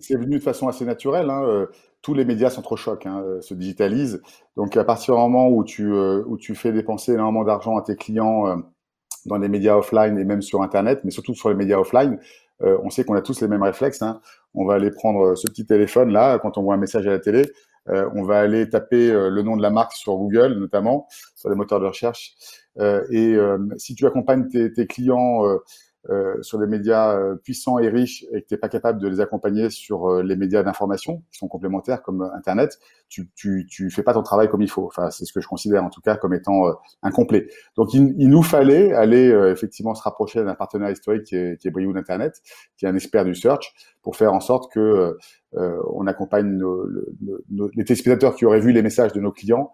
c'est 0.01 0.17
venu 0.17 0.39
de 0.39 0.43
façon 0.43 0.69
assez 0.69 0.85
naturelle. 0.85 1.31
Hein. 1.31 1.45
Euh, 1.45 1.67
tous 2.03 2.15
les 2.15 2.25
médias 2.25 2.51
sont 2.51 2.63
trop 2.63 2.77
chocs, 2.77 3.07
hein, 3.07 3.23
euh, 3.25 3.41
se 3.41 3.55
digitalisent. 3.55 4.23
Donc, 4.57 4.77
à 4.77 4.85
partir 4.85 5.15
du 5.15 5.21
moment 5.21 5.49
où 5.49 5.65
tu, 5.65 5.93
euh, 5.93 6.23
où 6.27 6.37
tu 6.37 6.55
fais 6.55 6.73
dépenser 6.73 7.13
énormément 7.13 7.45
d'argent 7.45 7.77
à 7.77 7.83
tes 7.83 7.97
clients 7.97 8.63
dans 9.27 9.37
les 9.37 9.49
médias 9.49 9.77
offline 9.77 10.19
et 10.19 10.25
même 10.25 10.43
sur 10.43 10.63
Internet, 10.63 11.01
mais 11.05 11.11
surtout 11.11 11.35
sur 11.35 11.51
les 11.51 11.55
médias 11.55 11.79
offline, 11.79 12.19
on 12.63 12.91
sait 12.91 13.05
qu'on 13.05 13.15
a 13.15 13.23
tous 13.23 13.41
les 13.41 13.49
mêmes 13.49 13.63
réflexes. 13.63 14.03
Hein. 14.03 14.21
On 14.55 14.67
va 14.67 14.75
aller 14.75 14.91
prendre 14.91 15.35
ce 15.35 15.47
petit 15.47 15.65
téléphone 15.65 16.11
là, 16.11 16.39
quand 16.39 16.59
on 16.59 16.63
voit 16.63 16.75
un 16.75 16.79
message 16.79 17.07
à 17.07 17.11
la 17.11 17.19
télé, 17.19 17.51
on 17.87 18.23
va 18.23 18.39
aller 18.39 18.69
taper 18.69 19.11
le 19.11 19.43
nom 19.43 19.57
de 19.57 19.63
la 19.63 19.71
marque 19.71 19.93
sur 19.93 20.17
Google, 20.17 20.59
notamment 20.59 21.07
sur 21.35 21.49
les 21.49 21.57
moteurs 21.57 21.81
de 21.81 21.87
recherche. 21.87 22.35
et 22.79 23.39
si 23.77 23.95
tu 23.95 24.07
accompagnes 24.07 24.49
tes, 24.49 24.73
tes 24.73 24.87
clients 24.87 25.45
euh, 26.09 26.41
sur 26.41 26.59
des 26.59 26.67
médias 26.67 27.15
euh, 27.15 27.37
puissants 27.37 27.79
et 27.79 27.91
riches 27.91 28.25
et 28.33 28.41
que 28.41 28.47
tu 28.49 28.55
n'es 28.55 28.59
pas 28.59 28.71
capable 28.71 28.99
de 29.01 29.07
les 29.07 29.21
accompagner 29.21 29.69
sur 29.69 30.09
euh, 30.09 30.23
les 30.23 30.35
médias 30.35 30.63
d'information 30.63 31.23
qui 31.31 31.39
sont 31.39 31.47
complémentaires 31.47 32.01
comme 32.01 32.23
Internet, 32.35 32.79
tu, 33.11 33.29
tu, 33.35 33.67
tu 33.69 33.91
fais 33.91 34.03
pas 34.03 34.15
ton 34.15 34.23
travail 34.23 34.49
comme 34.49 34.63
il 34.63 34.71
faut. 34.71 34.87
Enfin, 34.87 35.11
c'est 35.11 35.27
ce 35.27 35.33
que 35.33 35.41
je 35.41 35.49
considère 35.49 35.85
en 35.85 35.91
tout 35.91 36.01
cas 36.01 36.17
comme 36.17 36.33
étant 36.33 36.63
incomplet. 37.03 37.49
Donc, 37.77 37.93
il, 37.93 38.15
il, 38.17 38.29
nous 38.31 38.43
fallait 38.43 38.95
aller 38.95 39.29
effectivement 39.53 39.95
se 39.95 40.03
rapprocher 40.03 40.43
d'un 40.45 40.55
partenaire 40.55 40.91
historique 40.91 41.25
qui 41.25 41.37
est, 41.37 41.61
qui 41.61 41.69
est 41.69 41.71
Briou 41.71 41.93
d'Internet, 41.93 42.41
qui 42.79 42.87
est 42.87 42.89
un 42.89 42.95
expert 42.95 43.25
du 43.25 43.35
search, 43.35 43.75
pour 44.03 44.17
faire 44.17 44.33
en 44.33 44.41
sorte 44.41 44.73
que 44.73 45.19
on 45.53 46.07
accompagne 46.07 46.47
nos, 46.47 46.87
les 47.75 47.85
téléspectateurs 47.85 48.37
qui 48.37 48.45
auraient 48.45 48.61
vu 48.61 48.73
les 48.73 48.83
messages 48.83 49.13
de 49.13 49.21
nos 49.21 49.33
clients 49.33 49.73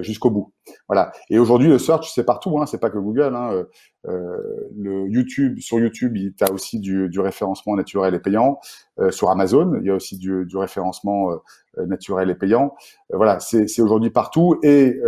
jusqu'au 0.00 0.30
bout. 0.30 0.52
Voilà. 0.88 1.12
Et 1.30 1.38
aujourd'hui, 1.38 1.68
le 1.68 1.78
search, 1.78 2.12
c'est 2.14 2.24
partout. 2.24 2.58
Hein, 2.58 2.66
c'est 2.66 2.80
pas 2.80 2.90
que 2.90 2.98
Google. 2.98 3.34
Hein, 3.34 3.64
le 4.04 5.08
YouTube, 5.08 5.58
sur 5.60 5.78
YouTube, 5.78 6.16
il 6.16 6.34
y 6.38 6.44
a 6.44 6.52
aussi 6.52 6.80
du, 6.80 7.08
du, 7.08 7.20
référencement 7.20 7.76
naturel 7.76 8.14
et 8.14 8.18
payant. 8.18 8.58
sur 9.10 9.30
Amazon, 9.30 9.78
il 9.80 9.86
y 9.86 9.90
a 9.90 9.94
aussi 9.94 10.18
du, 10.18 10.44
du 10.46 10.56
référencement 10.56 11.30
naturel 11.86 12.30
et 12.30 12.34
payant. 12.34 12.74
voilà, 13.10 13.40
c'est 13.40 13.80
aujourd'hui 13.80 14.10
partout 14.10 14.58
et, 14.62 14.98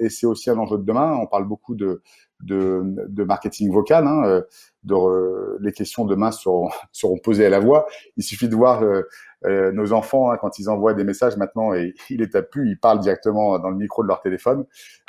et 0.00 0.08
c'est 0.08 0.26
aussi 0.26 0.50
un 0.50 0.58
enjeu 0.58 0.78
de 0.78 0.84
demain. 0.84 1.18
On 1.20 1.26
parle 1.26 1.46
beaucoup 1.46 1.74
de 1.74 2.02
de, 2.42 2.82
de 3.08 3.24
marketing 3.24 3.72
vocal. 3.72 4.06
Hein, 4.06 4.24
euh, 4.24 4.42
de, 4.84 5.58
les 5.60 5.72
questions 5.72 6.04
demain 6.04 6.32
seront, 6.32 6.70
seront 6.92 7.18
posées 7.18 7.46
à 7.46 7.50
la 7.50 7.60
voix. 7.60 7.86
Il 8.16 8.24
suffit 8.24 8.48
de 8.48 8.56
voir 8.56 8.82
euh, 8.82 9.02
euh, 9.44 9.72
nos 9.72 9.92
enfants 9.92 10.30
hein, 10.30 10.36
quand 10.40 10.58
ils 10.58 10.68
envoient 10.68 10.94
des 10.94 11.04
messages 11.04 11.36
maintenant 11.36 11.72
et 11.72 11.94
ils 12.10 12.18
les 12.18 12.28
tapent 12.28 12.50
plus, 12.50 12.68
ils 12.68 12.78
parlent 12.78 13.00
directement 13.00 13.58
dans 13.58 13.70
le 13.70 13.76
micro 13.76 14.02
de 14.02 14.08
leur 14.08 14.20
téléphone. 14.20 14.64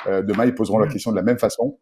demain, 0.06 0.46
ils 0.46 0.54
poseront 0.54 0.78
leurs 0.78 0.90
questions 0.90 1.10
de 1.10 1.16
la 1.16 1.22
même 1.22 1.38
façon. 1.38 1.78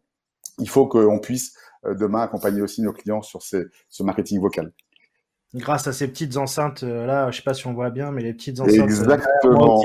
Il 0.59 0.69
faut 0.69 0.87
qu'on 0.87 1.19
puisse 1.19 1.55
demain 1.83 2.21
accompagner 2.21 2.61
aussi 2.61 2.81
nos 2.81 2.93
clients 2.93 3.21
sur 3.21 3.41
ces, 3.41 3.65
ce 3.89 4.03
marketing 4.03 4.39
vocal 4.39 4.71
grâce 5.55 5.87
à 5.87 5.93
ces 5.93 6.07
petites 6.07 6.37
enceintes 6.37 6.83
là, 6.83 7.29
je 7.31 7.37
sais 7.37 7.43
pas 7.43 7.53
si 7.53 7.67
on 7.67 7.73
voit 7.73 7.89
bien, 7.89 8.11
mais 8.11 8.23
les 8.23 8.33
petites 8.33 8.59
enceintes 8.59 8.79
Exactement. 8.79 9.83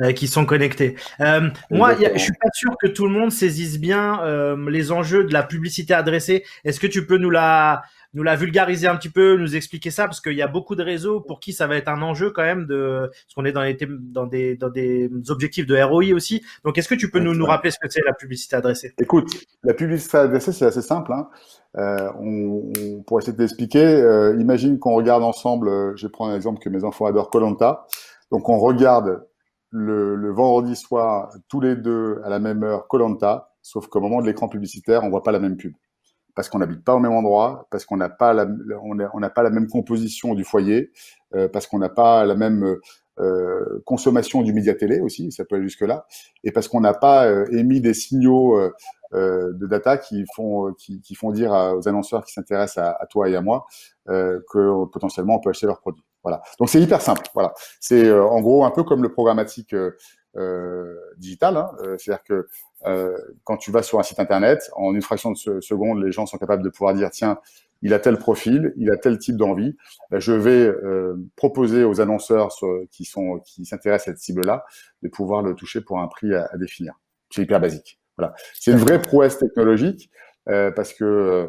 Euh, 0.00 0.10
qui 0.10 0.26
sont 0.26 0.44
connectés. 0.44 0.96
Euh, 1.20 1.50
moi, 1.70 1.94
je 1.94 2.18
suis 2.18 2.32
pas 2.32 2.48
sûr 2.52 2.72
que 2.82 2.88
tout 2.88 3.06
le 3.06 3.12
monde 3.12 3.30
saisisse 3.30 3.78
bien 3.78 4.20
euh, 4.24 4.68
les 4.68 4.90
enjeux 4.90 5.22
de 5.22 5.32
la 5.32 5.44
publicité 5.44 5.94
adressée. 5.94 6.44
Est-ce 6.64 6.80
que 6.80 6.88
tu 6.88 7.06
peux 7.06 7.16
nous 7.16 7.30
la 7.30 7.82
nous 8.12 8.24
la 8.24 8.34
vulgariser 8.34 8.88
un 8.88 8.96
petit 8.96 9.08
peu, 9.08 9.36
nous 9.36 9.54
expliquer 9.54 9.92
ça? 9.92 10.06
Parce 10.06 10.20
qu'il 10.20 10.32
y 10.32 10.42
a 10.42 10.48
beaucoup 10.48 10.74
de 10.74 10.82
réseaux 10.82 11.20
pour 11.20 11.38
qui 11.38 11.52
ça 11.52 11.68
va 11.68 11.76
être 11.76 11.86
un 11.86 12.02
enjeu 12.02 12.30
quand 12.30 12.42
même 12.42 12.66
de 12.66 13.08
parce 13.08 13.34
qu'on 13.36 13.44
est 13.44 13.52
dans 13.52 13.62
les 13.62 13.78
dans 13.88 14.26
des 14.26 14.56
dans 14.56 14.68
des 14.68 15.08
objectifs 15.28 15.64
de 15.64 15.80
ROI 15.80 16.12
aussi. 16.12 16.42
Donc 16.64 16.76
est-ce 16.76 16.88
que 16.88 16.96
tu 16.96 17.08
peux 17.08 17.20
nous 17.20 17.36
nous 17.36 17.46
rappeler 17.46 17.70
ce 17.70 17.78
que 17.78 17.88
c'est 17.88 18.02
la 18.04 18.14
publicité 18.14 18.56
adressée? 18.56 18.94
Écoute, 19.00 19.28
la 19.62 19.74
publicité 19.74 20.16
adressée 20.16 20.50
c'est 20.50 20.66
assez 20.66 20.82
simple. 20.82 21.12
Hein. 21.12 21.28
Euh, 21.76 22.10
on, 22.18 22.72
on, 22.80 23.02
pour 23.02 23.20
essayer 23.20 23.32
de 23.32 23.38
t'expliquer, 23.38 23.84
euh, 23.84 24.36
imagine 24.40 24.80
qu'on 24.80 24.94
regarde 24.94 25.22
ensemble. 25.22 25.96
je 25.96 26.04
vais 26.04 26.10
prendre 26.10 26.32
un 26.32 26.36
exemple 26.36 26.58
que 26.58 26.68
mes 26.68 26.82
enfants 26.82 27.06
adorent 27.06 27.30
Colanta. 27.30 27.86
Donc 28.32 28.48
on 28.48 28.58
regarde 28.58 29.22
le, 29.74 30.32
vendredi 30.32 30.76
soir, 30.76 31.34
tous 31.48 31.60
les 31.60 31.74
deux 31.74 32.20
à 32.24 32.28
la 32.28 32.38
même 32.38 32.62
heure, 32.62 32.86
Colanta, 32.86 33.50
sauf 33.60 33.88
qu'au 33.88 34.00
moment 34.00 34.20
de 34.20 34.26
l'écran 34.26 34.48
publicitaire, 34.48 35.02
on 35.02 35.10
voit 35.10 35.22
pas 35.22 35.32
la 35.32 35.40
même 35.40 35.56
pub. 35.56 35.74
Parce 36.36 36.48
qu'on 36.48 36.58
n'habite 36.58 36.84
pas 36.84 36.94
au 36.94 37.00
même 37.00 37.12
endroit, 37.12 37.66
parce 37.70 37.84
qu'on 37.84 37.96
n'a 37.96 38.08
pas 38.08 38.32
la, 38.32 38.46
on 38.82 39.20
pas 39.34 39.42
la 39.42 39.50
même 39.50 39.68
composition 39.68 40.34
du 40.34 40.44
foyer, 40.44 40.92
euh, 41.34 41.48
parce 41.48 41.66
qu'on 41.66 41.78
n'a 41.78 41.88
pas 41.88 42.24
la 42.24 42.34
même 42.34 42.76
euh, 43.18 43.82
consommation 43.84 44.42
du 44.42 44.52
média 44.52 44.74
télé 44.74 45.00
aussi, 45.00 45.32
ça 45.32 45.44
peut 45.44 45.56
aller 45.56 45.64
jusque 45.64 45.82
là, 45.82 46.06
et 46.44 46.52
parce 46.52 46.68
qu'on 46.68 46.80
n'a 46.80 46.94
pas 46.94 47.26
euh, 47.26 47.46
émis 47.50 47.80
des 47.80 47.94
signaux 47.94 48.58
de 49.12 49.66
data 49.68 49.96
qui 49.96 50.24
font 50.34 50.72
dire 51.32 51.52
aux 51.52 51.88
annonceurs 51.88 52.24
qui 52.24 52.32
s'intéressent 52.32 52.84
à, 53.00 53.06
toi 53.06 53.28
et 53.28 53.36
à 53.36 53.40
moi 53.40 53.64
que 54.06 54.86
potentiellement 54.86 55.36
on 55.36 55.40
peut 55.40 55.50
acheter 55.50 55.66
leurs 55.66 55.80
produits. 55.80 56.04
Voilà. 56.24 56.42
Donc 56.58 56.70
c'est 56.70 56.80
hyper 56.80 57.00
simple. 57.00 57.22
Voilà. 57.34 57.52
C'est 57.80 58.06
euh, 58.06 58.24
en 58.24 58.40
gros 58.40 58.64
un 58.64 58.70
peu 58.70 58.82
comme 58.82 59.02
le 59.02 59.12
programmatique 59.12 59.74
euh, 59.74 59.96
euh 60.36 60.96
digital. 61.18 61.56
Hein. 61.56 61.70
Euh, 61.82 61.96
c'est-à-dire 61.98 62.24
que 62.24 62.48
quand 63.44 63.56
tu 63.56 63.70
vas 63.70 63.82
sur 63.82 63.98
un 63.98 64.02
site 64.02 64.20
internet, 64.20 64.70
en 64.76 64.94
une 64.94 65.00
fraction 65.00 65.32
de 65.32 65.60
seconde, 65.62 66.02
les 66.02 66.12
gens 66.12 66.26
sont 66.26 66.36
capables 66.36 66.62
de 66.62 66.68
pouvoir 66.68 66.92
dire 66.92 67.10
tiens, 67.10 67.38
il 67.80 67.94
a 67.94 67.98
tel 67.98 68.18
profil, 68.18 68.74
il 68.76 68.90
a 68.90 68.98
tel 68.98 69.16
type 69.16 69.36
d'envie. 69.36 69.74
Ben, 70.10 70.20
je 70.20 70.32
vais 70.32 70.70
proposer 71.34 71.82
aux 71.84 72.02
annonceurs 72.02 72.50
qui 72.90 73.06
sont 73.06 73.38
qui 73.38 73.64
s'intéressent 73.64 74.08
à 74.08 74.10
cette 74.10 74.22
cible-là 74.22 74.66
de 75.02 75.08
pouvoir 75.08 75.40
le 75.40 75.54
toucher 75.54 75.80
pour 75.80 75.98
un 75.98 76.08
prix 76.08 76.34
à, 76.34 76.46
à 76.52 76.58
définir. 76.58 76.92
C'est 77.30 77.40
hyper 77.40 77.58
basique. 77.58 77.98
Voilà. 78.18 78.34
C'est 78.52 78.72
une 78.72 78.76
vraie 78.76 79.00
prouesse 79.00 79.38
technologique 79.38 80.10
parce 80.46 80.92
que 80.92 81.04
euh, 81.04 81.46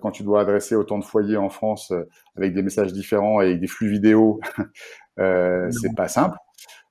quand 0.00 0.10
tu 0.10 0.22
dois 0.22 0.40
adresser 0.42 0.74
autant 0.74 0.98
de 0.98 1.04
foyers 1.04 1.36
en 1.36 1.50
France 1.50 1.90
euh, 1.90 2.08
avec 2.36 2.54
des 2.54 2.62
messages 2.62 2.92
différents 2.92 3.40
et 3.40 3.46
avec 3.46 3.60
des 3.60 3.66
flux 3.66 3.88
vidéo, 3.88 4.40
euh, 5.18 5.70
c'est 5.70 5.94
pas 5.94 6.08
simple. 6.08 6.36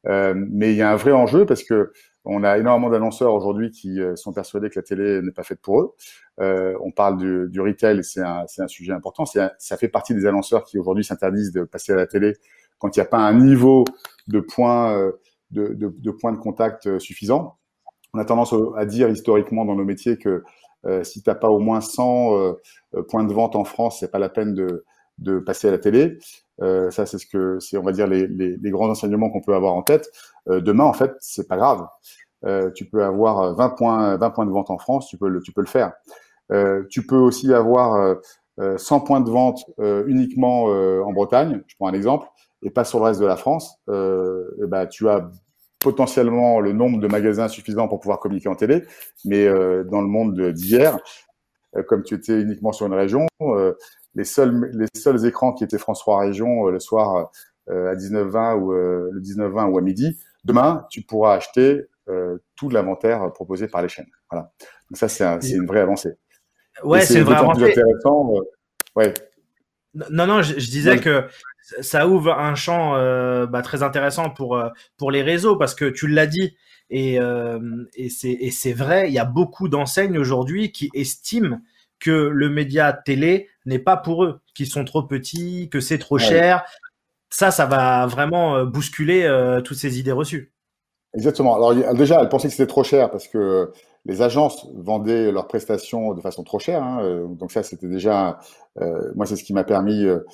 Euh, 0.07 0.33
mais 0.35 0.71
il 0.71 0.77
y 0.77 0.81
a 0.81 0.91
un 0.91 0.95
vrai 0.95 1.11
enjeu 1.11 1.45
parce 1.45 1.63
que 1.63 1.91
on 2.23 2.43
a 2.43 2.57
énormément 2.59 2.91
d'annonceurs 2.91 3.33
aujourd'hui 3.33 3.71
qui 3.71 3.99
sont 4.13 4.31
persuadés 4.31 4.69
que 4.69 4.77
la 4.77 4.83
télé 4.83 5.23
n'est 5.23 5.31
pas 5.31 5.41
faite 5.41 5.59
pour 5.59 5.81
eux. 5.81 5.95
Euh, 6.39 6.77
on 6.83 6.91
parle 6.91 7.17
du, 7.17 7.49
du 7.49 7.59
retail, 7.61 8.03
c'est 8.03 8.21
un, 8.21 8.45
un, 8.59 8.67
sujet 8.67 8.93
important. 8.93 9.25
ça 9.25 9.77
fait 9.77 9.87
partie 9.87 10.13
des 10.13 10.27
annonceurs 10.27 10.63
qui 10.63 10.77
aujourd'hui 10.77 11.03
s'interdisent 11.03 11.51
de 11.51 11.63
passer 11.63 11.93
à 11.93 11.95
la 11.95 12.05
télé 12.05 12.33
quand 12.77 12.95
il 12.95 12.99
n'y 12.99 13.05
a 13.05 13.09
pas 13.09 13.17
un 13.17 13.33
niveau 13.33 13.85
de 14.27 14.39
points 14.39 14.95
de, 15.49 15.73
de, 15.73 15.91
de, 15.97 16.11
points 16.11 16.31
de 16.31 16.37
contact 16.37 16.99
suffisant. 16.99 17.57
On 18.13 18.19
a 18.19 18.25
tendance 18.25 18.53
à 18.77 18.85
dire 18.85 19.09
historiquement 19.09 19.65
dans 19.65 19.75
nos 19.75 19.85
métiers 19.85 20.19
que 20.19 20.43
euh, 20.85 21.03
si 21.03 21.21
t'as 21.21 21.35
pas 21.35 21.49
au 21.49 21.59
moins 21.59 21.81
100 21.81 22.35
euh, 22.35 22.53
euh, 22.95 23.03
points 23.03 23.23
de 23.23 23.33
vente 23.33 23.55
en 23.55 23.63
France, 23.63 23.97
c'est 23.99 24.11
pas 24.11 24.19
la 24.19 24.29
peine 24.29 24.53
de, 24.53 25.39
passer 25.45 25.67
à 25.67 25.71
la 25.71 25.77
télé. 25.77 26.17
Euh, 26.61 26.89
ça, 26.91 27.05
c'est 27.05 27.17
ce 27.17 27.25
que, 27.27 27.59
c'est 27.59 27.77
on 27.77 27.83
va 27.83 27.91
dire 27.91 28.07
les, 28.07 28.27
les, 28.27 28.71
grands 28.71 28.89
enseignements 28.89 29.29
qu'on 29.29 29.41
peut 29.41 29.53
avoir 29.53 29.73
en 29.73 29.83
tête. 29.83 30.09
demain, 30.47 30.83
en 30.83 30.93
fait, 30.93 31.13
c'est 31.19 31.47
pas 31.47 31.57
grave. 31.57 31.87
tu 32.75 32.85
peux 32.89 33.03
avoir 33.03 33.55
20 33.55 33.69
points, 33.69 34.17
20 34.17 34.29
points 34.31 34.45
de 34.45 34.51
vente 34.51 34.69
en 34.71 34.77
France, 34.77 35.07
tu 35.07 35.17
peux 35.17 35.29
le, 35.29 35.41
tu 35.41 35.51
peux 35.51 35.61
le 35.61 35.67
faire. 35.67 35.93
tu 36.89 37.05
peux 37.05 37.17
aussi 37.17 37.53
avoir 37.53 38.15
100 38.77 38.99
points 39.01 39.21
de 39.21 39.29
vente 39.29 39.63
uniquement 40.07 40.63
en 40.65 41.11
Bretagne. 41.13 41.61
Je 41.67 41.75
prends 41.75 41.87
un 41.87 41.93
exemple 41.93 42.27
et 42.63 42.71
pas 42.71 42.83
sur 42.83 42.99
le 42.99 43.05
reste 43.05 43.19
de 43.19 43.25
la 43.27 43.37
France. 43.37 43.79
ben, 43.87 44.87
tu 44.89 45.07
as 45.07 45.29
potentiellement 45.81 46.59
le 46.59 46.71
nombre 46.71 46.99
de 46.99 47.07
magasins 47.07 47.47
suffisant 47.47 47.87
pour 47.87 47.99
pouvoir 47.99 48.19
communiquer 48.19 48.49
en 48.49 48.55
télé, 48.55 48.83
mais 49.25 49.45
euh, 49.45 49.83
dans 49.83 50.01
le 50.01 50.07
monde 50.07 50.51
d'hier, 50.51 50.97
euh, 51.75 51.83
comme 51.83 52.03
tu 52.03 52.13
étais 52.13 52.39
uniquement 52.39 52.71
sur 52.71 52.85
une 52.85 52.93
région, 52.93 53.27
euh, 53.41 53.73
les 54.15 54.23
seuls 54.23 54.69
les 54.73 54.87
seuls 54.95 55.25
écrans 55.25 55.53
qui 55.53 55.63
étaient 55.63 55.77
France 55.77 55.99
3 55.99 56.19
région 56.19 56.67
le 56.67 56.79
soir 56.79 57.31
à 57.69 57.95
19h20 57.95 58.59
ou 58.59 58.71
le 58.71 59.21
19h20 59.21 59.69
ou 59.69 59.77
à 59.77 59.81
midi, 59.81 60.19
demain 60.43 60.85
tu 60.89 61.01
pourras 61.01 61.35
acheter 61.35 61.85
tout 62.55 62.69
l'inventaire 62.69 63.31
proposé 63.31 63.67
par 63.67 63.81
les 63.81 63.87
chaînes. 63.87 64.09
Voilà. 64.29 64.51
Donc 64.89 64.97
ça 64.97 65.07
c'est 65.07 65.23
un, 65.23 65.39
une 65.39 65.65
vraie 65.65 65.79
avancée. 65.79 66.15
Ouais, 66.83 67.01
c'est 67.01 67.19
une 67.19 67.23
vraie 67.23 67.35
avancée. 67.35 67.71
intéressant. 67.71 68.33
ouais. 68.97 69.13
Non, 69.93 70.25
non, 70.25 70.41
je, 70.41 70.53
disais 70.53 70.99
que 70.99 71.25
ça 71.61 72.07
ouvre 72.07 72.33
un 72.33 72.55
champ 72.55 72.95
euh, 72.95 73.45
bah, 73.45 73.61
très 73.61 73.83
intéressant 73.83 74.29
pour 74.29 74.57
euh, 74.57 74.69
pour 74.97 75.11
les 75.11 75.21
réseaux 75.21 75.55
parce 75.55 75.75
que 75.75 75.85
tu 75.85 76.07
l'as 76.07 76.27
dit 76.27 76.55
et 76.89 77.19
euh, 77.19 77.59
et 77.95 78.09
c'est 78.09 78.73
vrai, 78.73 79.07
il 79.07 79.13
y 79.13 79.19
a 79.19 79.25
beaucoup 79.25 79.69
d'enseignes 79.69 80.17
aujourd'hui 80.17 80.71
qui 80.71 80.89
estiment 80.93 81.59
que 81.99 82.11
le 82.11 82.49
média 82.49 82.93
télé 82.93 83.47
n'est 83.65 83.79
pas 83.79 83.95
pour 83.95 84.23
eux, 84.23 84.41
qu'ils 84.55 84.67
sont 84.67 84.83
trop 84.83 85.03
petits, 85.03 85.69
que 85.69 85.79
c'est 85.79 85.99
trop 85.99 86.17
cher. 86.17 86.63
Ça, 87.29 87.51
ça 87.51 87.65
va 87.65 88.07
vraiment 88.07 88.65
bousculer 88.65 89.29
toutes 89.63 89.77
ces 89.77 89.99
idées 89.99 90.11
reçues. 90.11 90.51
Exactement. 91.13 91.55
Alors 91.55 91.93
déjà, 91.93 92.19
elle 92.19 92.27
pensait 92.27 92.47
que 92.47 92.55
c'était 92.55 92.67
trop 92.67 92.83
cher 92.83 93.11
parce 93.11 93.27
que 93.27 93.71
les 94.05 94.21
agences 94.23 94.67
vendaient 94.75 95.31
leurs 95.31 95.47
prestations 95.47 96.13
de 96.13 96.21
façon 96.21 96.43
trop 96.43 96.57
chère. 96.59 96.83
Hein, 96.83 97.27
donc 97.29 97.51
ça, 97.51 97.61
c'était 97.61 97.87
déjà, 97.87 98.39
euh, 98.81 99.11
moi, 99.15 99.25
c'est 99.25 99.35
ce 99.35 99.43
qui 99.43 99.53
m'a 99.53 99.63
permis, 99.63 100.05
euh 100.05 100.25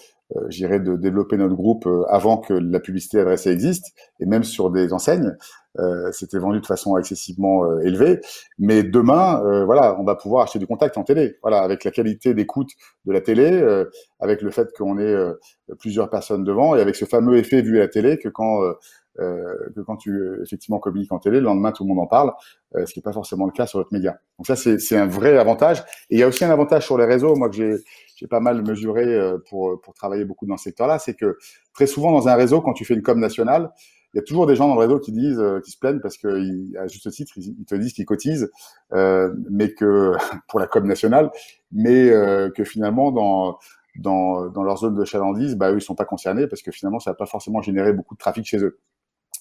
j'irais, 0.49 0.79
de 0.79 0.95
développer 0.95 1.37
notre 1.37 1.55
groupe 1.55 1.85
euh, 1.85 2.03
avant 2.09 2.37
que 2.37 2.53
la 2.53 2.79
publicité 2.79 3.19
adressée 3.19 3.49
existe, 3.49 3.93
et 4.19 4.25
même 4.25 4.43
sur 4.43 4.71
des 4.71 4.93
enseignes, 4.93 5.35
euh, 5.79 6.11
c'était 6.11 6.39
vendu 6.39 6.59
de 6.59 6.65
façon 6.65 6.97
excessivement 6.97 7.79
élevée. 7.81 8.19
Mais 8.57 8.83
demain, 8.83 9.41
voilà, 9.65 9.99
on 9.99 10.03
va 10.03 10.15
pouvoir 10.15 10.43
acheter 10.43 10.59
du 10.59 10.65
contact 10.65 10.97
en 10.97 11.03
télé. 11.03 11.37
Voilà, 11.43 11.59
avec 11.59 11.83
la 11.83 11.91
qualité 11.91 12.33
d'écoute 12.33 12.69
de 13.05 13.13
la 13.13 13.21
télé, 13.21 13.63
avec 14.19 14.41
le 14.41 14.49
fait 14.49 14.67
qu'on 14.75 14.97
ait 14.97 15.15
plusieurs 15.79 16.09
personnes 16.09 16.43
devant, 16.43 16.75
et 16.75 16.81
avec 16.81 16.95
ce 16.95 17.05
fameux 17.05 17.37
effet 17.37 17.61
vu 17.61 17.77
à 17.77 17.81
la 17.81 17.87
télé 17.87 18.17
que 18.17 18.29
quand 18.29 18.63
euh, 18.63 18.73
que 19.17 19.81
quand 19.81 19.97
tu 19.97 20.41
effectivement 20.43 20.79
communiques 20.79 21.11
en 21.11 21.19
télé, 21.19 21.39
le 21.39 21.45
lendemain 21.45 21.71
tout 21.71 21.83
le 21.83 21.89
monde 21.89 21.99
en 21.99 22.07
parle, 22.07 22.33
euh, 22.75 22.85
ce 22.85 22.93
qui 22.93 22.99
n'est 22.99 23.03
pas 23.03 23.13
forcément 23.13 23.45
le 23.45 23.51
cas 23.51 23.65
sur 23.65 23.79
votre 23.79 23.93
média. 23.93 24.19
Donc 24.37 24.47
ça 24.47 24.55
c'est 24.55 24.97
un 24.97 25.07
vrai 25.07 25.37
avantage. 25.37 25.79
Et 26.09 26.15
il 26.15 26.19
y 26.19 26.23
a 26.23 26.27
aussi 26.27 26.43
un 26.45 26.49
avantage 26.51 26.85
sur 26.85 26.97
les 26.97 27.05
réseaux, 27.05 27.35
moi 27.35 27.49
que 27.49 27.55
j'ai 27.55 27.75
j'ai 28.15 28.27
pas 28.27 28.39
mal 28.39 28.61
mesuré 28.63 29.05
euh, 29.05 29.37
pour 29.49 29.79
pour 29.81 29.93
travailler 29.93 30.25
beaucoup 30.25 30.45
dans 30.45 30.57
ce 30.57 30.65
secteur-là, 30.65 30.99
c'est 30.99 31.13
que 31.13 31.37
très 31.73 31.87
souvent 31.87 32.11
dans 32.11 32.27
un 32.27 32.35
réseau, 32.35 32.61
quand 32.61 32.73
tu 32.73 32.85
fais 32.85 32.93
une 32.93 33.03
com 33.03 33.19
nationale, 33.19 33.71
il 34.13 34.17
y 34.17 34.19
a 34.19 34.23
toujours 34.23 34.47
des 34.47 34.55
gens 34.55 34.67
dans 34.67 34.75
le 34.75 34.79
réseau 34.79 34.99
qui 34.99 35.11
disent, 35.11 35.43
qui 35.63 35.71
se 35.71 35.77
plaignent 35.77 35.99
parce 35.99 36.17
que 36.17 36.27
à 36.77 36.87
juste 36.87 37.09
titre, 37.11 37.33
ils, 37.37 37.65
te 37.65 37.75
disent 37.75 37.93
qu'ils 37.93 38.05
cotisent, 38.05 38.49
euh, 38.93 39.33
mais 39.49 39.73
que 39.73 40.13
pour 40.47 40.59
la 40.59 40.67
com 40.67 40.85
nationale, 40.85 41.29
mais 41.71 42.09
euh, 42.09 42.49
que 42.49 42.63
finalement 42.63 43.11
dans 43.11 43.57
dans, 43.99 44.47
dans 44.49 44.63
leur 44.63 44.77
zone 44.77 44.95
de 44.95 45.05
chalandise, 45.05 45.55
bah 45.55 45.71
eux 45.71 45.77
ils 45.77 45.81
sont 45.81 45.95
pas 45.95 46.05
concernés 46.05 46.47
parce 46.47 46.61
que 46.61 46.71
finalement 46.71 46.99
ça 46.99 47.11
va 47.11 47.15
pas 47.15 47.25
forcément 47.25 47.61
générer 47.61 47.93
beaucoup 47.93 48.13
de 48.13 48.19
trafic 48.19 48.45
chez 48.45 48.59
eux. 48.59 48.79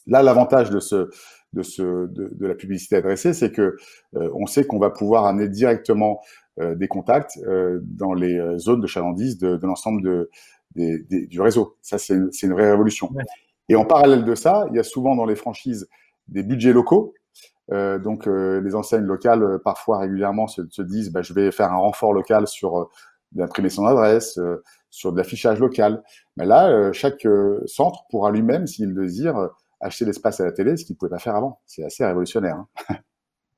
Là, 0.07 0.23
l'avantage 0.23 0.71
de 0.71 0.81
ce 0.81 1.11
de 1.53 1.63
ce 1.63 2.07
de, 2.07 2.31
de 2.33 2.47
la 2.47 2.55
publicité 2.55 2.97
adressée, 2.97 3.33
c'est 3.33 3.51
que 3.51 3.77
euh, 4.17 4.31
on 4.35 4.47
sait 4.47 4.65
qu'on 4.65 4.79
va 4.79 4.91
pouvoir 4.91 5.27
amener 5.27 5.49
directement 5.49 6.21
euh, 6.61 6.75
des 6.75 6.89
contacts 6.89 7.39
euh, 7.47 7.81
dans 7.83 8.15
les 8.15 8.59
zones 8.59 8.81
de 8.81 8.87
chalandise 8.87 9.39
de, 9.39 9.57
de 9.57 9.67
l'ensemble 9.67 10.03
de 10.03 10.31
du 10.75 11.41
réseau. 11.41 11.79
Ça, 11.81 11.97
c'est 11.97 12.15
une, 12.15 12.53
vraie 12.53 12.71
révolution. 12.71 13.09
Et 13.71 13.77
en 13.77 13.87
parallèle 13.87 14.27
de 14.27 14.35
ça, 14.35 14.67
il 14.71 14.77
y 14.77 14.79
a 14.79 14.83
souvent 14.83 15.17
dans 15.17 15.25
les 15.25 15.37
franchises 15.37 15.89
des 16.29 16.43
budgets 16.43 16.75
locaux. 16.75 17.15
Donc, 17.71 18.27
les 18.27 18.75
enseignes 18.75 19.07
locales, 19.07 19.59
parfois 19.65 20.01
régulièrement, 20.01 20.49
se, 20.49 20.61
se 20.69 20.83
disent 20.83 21.11
bah, 21.11 21.23
je 21.23 21.33
vais 21.33 21.51
faire 21.51 21.73
un 21.73 21.79
renfort 21.79 22.13
local 22.13 22.47
sur 22.47 22.91
d'imprimer 23.33 23.71
son 23.71 23.87
adresse, 23.87 24.39
sur 24.91 25.13
de 25.13 25.17
l'affichage 25.17 25.61
local. 25.61 26.03
Mais 26.37 26.45
là, 26.45 26.93
chaque 26.93 27.27
centre 27.65 28.05
pourra 28.11 28.31
lui-même, 28.31 28.67
s'il 28.67 28.91
le 28.91 29.05
désire, 29.05 29.49
acheter 29.87 30.05
l'espace 30.05 30.41
à 30.41 30.45
la 30.45 30.53
télé, 30.53 30.77
ce 30.77 30.85
qu'il 30.85 30.95
ne 30.95 30.99
pouvait 30.99 31.11
pas 31.11 31.19
faire 31.19 31.37
avant. 31.37 31.61
C'est 31.67 31.85
assez 31.85 32.05
révolutionnaire. 32.05 32.57
Hein. 32.57 32.97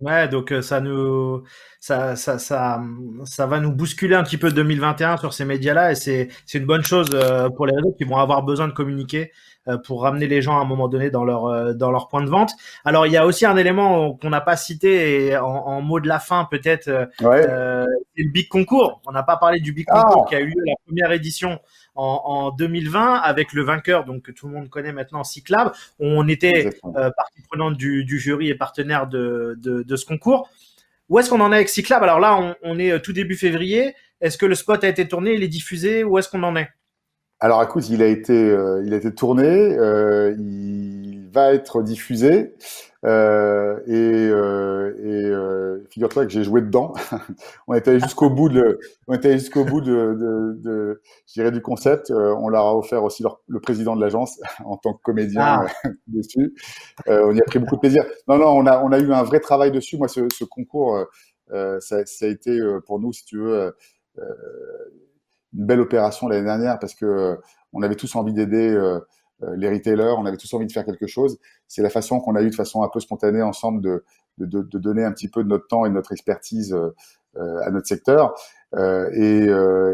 Ouais, 0.01 0.29
donc 0.29 0.53
euh, 0.53 0.63
ça 0.63 0.81
nous 0.81 1.43
ça, 1.81 2.15
ça 2.15 2.39
ça 2.39 2.81
ça 3.25 3.47
va 3.47 3.59
nous 3.59 3.73
bousculer 3.73 4.15
un 4.15 4.23
petit 4.23 4.37
peu 4.37 4.53
2021 4.53 5.17
sur 5.17 5.35
ces 5.35 5.45
médias-là 5.45 5.91
et 5.91 5.95
c'est 5.97 6.29
c'est 6.47 6.59
une 6.59 6.67
bonne 6.67 6.85
chose 6.85 7.11
euh, 7.15 7.51
pour 7.51 7.67
les 7.67 7.75
réseaux 7.75 7.97
qui 7.99 8.05
vont 8.05 8.17
avoir 8.19 8.45
besoin 8.45 8.69
de 8.69 8.73
communiquer 8.73 9.33
euh, 9.67 9.77
pour 9.77 10.03
ramener 10.03 10.29
les 10.29 10.41
gens 10.41 10.57
à 10.57 10.61
un 10.63 10.67
moment 10.67 10.87
donné 10.87 11.11
dans 11.11 11.25
leur 11.25 11.75
dans 11.75 11.91
leur 11.91 12.07
point 12.07 12.23
de 12.23 12.31
vente. 12.31 12.53
Alors 12.85 13.09
il 13.09 13.13
y 13.13 13.17
a 13.17 13.27
aussi 13.27 13.45
un 13.45 13.57
élément 13.57 14.15
qu'on 14.15 14.31
n'a 14.31 14.41
pas 14.41 14.57
cité 14.57 15.27
et 15.27 15.37
en, 15.37 15.49
en, 15.49 15.83
mot 15.83 15.99
de 15.99 16.07
la 16.07 16.21
fin 16.21 16.47
peut-être 16.49 16.89
ouais. 17.21 17.43
c'est 17.43 18.23
le 18.23 18.31
Big 18.31 18.47
Concours. 18.47 19.03
On 19.05 19.11
n'a 19.11 19.25
pas 19.25 19.37
parlé 19.37 19.59
du 19.59 19.73
Big 19.73 19.87
Concours 19.87 20.27
ah. 20.27 20.29
qui 20.29 20.37
a 20.37 20.41
eu 20.41 20.47
lieu 20.47 20.63
la 20.65 20.75
première 20.87 21.11
édition 21.11 21.59
en, 21.99 22.51
2020 22.53 23.15
avec 23.15 23.53
le 23.53 23.63
vainqueur, 23.63 24.05
donc 24.05 24.23
que 24.23 24.33
tout 24.33 24.47
le 24.47 24.55
monde 24.55 24.69
connaît 24.69 24.93
maintenant, 24.93 25.25
Cyclab. 25.25 25.73
On 25.99 26.29
était 26.29 26.71
euh, 26.85 27.11
partie 27.11 27.43
prenante 27.49 27.77
du, 27.77 28.19
jury 28.19 28.49
et 28.49 28.55
partenaire 28.55 29.07
de, 29.07 29.57
de, 29.59 29.97
ce 29.97 30.07
concours. 30.07 30.49
Où 31.09 31.19
est-ce 31.19 31.31
qu'on 31.31 31.41
en 31.41 31.53
est 31.53 31.57
avec 31.57 31.69
Cyclab? 31.69 32.03
Alors 32.03 32.21
là, 32.21 32.57
on, 32.63 32.79
est 32.79 32.93
euh, 32.93 32.99
tout 32.99 33.13
début 33.13 33.37
février. 33.37 33.95
Est-ce 34.21 34.39
que 34.39 34.47
le 34.47 34.55
spot 34.55 34.83
a 34.85 34.89
été 34.89 35.09
tourné, 35.09 35.35
il 35.35 35.43
est 35.43 35.49
diffusé? 35.49 36.05
Où 36.05 36.19
est-ce 36.19 36.29
qu'on 36.29 36.43
en 36.43 36.57
est? 36.57 36.69
Alors 37.41 37.63
écoute, 37.63 37.89
il 37.89 38.03
a 38.03 38.07
été, 38.07 38.33
euh, 38.33 38.83
il 38.85 38.93
a 38.93 38.97
été 38.97 39.15
tourné, 39.15 39.77
il 40.39 41.29
va 41.33 41.53
être 41.53 41.83
diffusé. 41.83 42.55
Euh, 43.05 43.79
et, 43.87 44.29
euh, 44.29 44.93
et 44.99 45.25
euh, 45.27 45.85
figure-toi 45.91 46.25
que 46.27 46.33
j'ai 46.33 46.43
joué 46.43 46.61
dedans. 46.63 46.95
on 47.69 47.75
était 47.75 48.01
jusqu'au 48.01 48.29
bout 48.29 48.49
de, 48.49 48.81
on 49.07 49.15
était 49.15 49.39
jusqu'au 49.39 49.65
bout 49.65 49.81
de, 49.81 50.17
de, 50.19 50.57
de 50.61 51.03
je 51.27 51.35
dirais 51.35 51.53
du 51.53 51.63
concept. 51.63 52.11
Euh, 52.11 52.35
on 52.39 52.49
leur 52.49 52.67
a 52.67 52.77
offert 52.77 53.05
aussi 53.05 53.25
le 53.47 53.61
président 53.61 53.95
de 53.95 54.01
l'agence 54.01 54.41
en 54.65 54.77
tant 54.77 54.95
que 54.95 55.03
comédien 55.03 55.43
ah. 55.43 55.67
Euh, 55.87 55.91
dessus. 56.09 56.55
on 57.07 57.35
y 57.35 57.41
a 57.41 57.45
pris 57.45 57.59
beaucoup 57.61 57.77
de 57.77 57.81
plaisir. 57.81 58.03
Non, 58.27 58.39
non, 58.39 58.49
on 58.49 58.67
a, 58.67 58.83
on 58.83 58.91
a 58.91 58.99
eu 58.99 59.13
un 59.13 59.23
vrai 59.23 59.41
travail 59.41 59.71
dessus. 59.71 59.97
Moi, 59.97 60.09
ce, 60.09 60.21
ce 60.37 60.45
concours, 60.45 60.99
ça, 61.51 62.05
ça, 62.05 62.27
a 62.27 62.29
été 62.29 62.61
pour 62.87 62.99
nous, 63.01 63.13
si 63.13 63.25
tu 63.25 63.39
veux, 63.39 63.75
une 64.17 65.67
belle 65.67 65.81
opération 65.81 66.29
l'année 66.29 66.45
dernière 66.45 66.79
parce 66.79 66.95
que 66.95 67.39
on 67.73 67.83
avait 67.83 67.97
tous 67.97 68.15
envie 68.17 68.33
d'aider 68.33 68.71
euh, 68.71 69.01
les 69.57 69.69
retailers, 69.69 70.15
on 70.19 70.27
avait 70.27 70.37
tous 70.37 70.53
envie 70.55 70.67
de 70.67 70.73
faire 70.73 70.85
quelque 70.85 71.07
chose. 71.07 71.39
C'est 71.69 71.83
la 71.83 71.91
façon 71.91 72.21
qu'on 72.21 72.35
a 72.35 72.43
eu 72.43 72.51
de 72.51 72.55
façon 72.55 72.83
un 72.83 72.89
peu 72.89 73.01
spontanée 73.01 73.43
ensemble 73.43 73.83
de, 73.83 74.05
de, 74.39 74.63
de, 74.63 74.79
donner 74.79 75.05
un 75.05 75.13
petit 75.13 75.29
peu 75.29 75.45
de 75.45 75.49
notre 75.49 75.67
temps 75.69 75.85
et 75.85 75.89
de 75.89 75.95
notre 75.95 76.13
expertise 76.13 76.75
euh, 76.75 77.61
à 77.63 77.71
notre 77.71 77.87
secteur. 77.87 78.35
Euh, 78.75 79.09
et, 79.13 79.45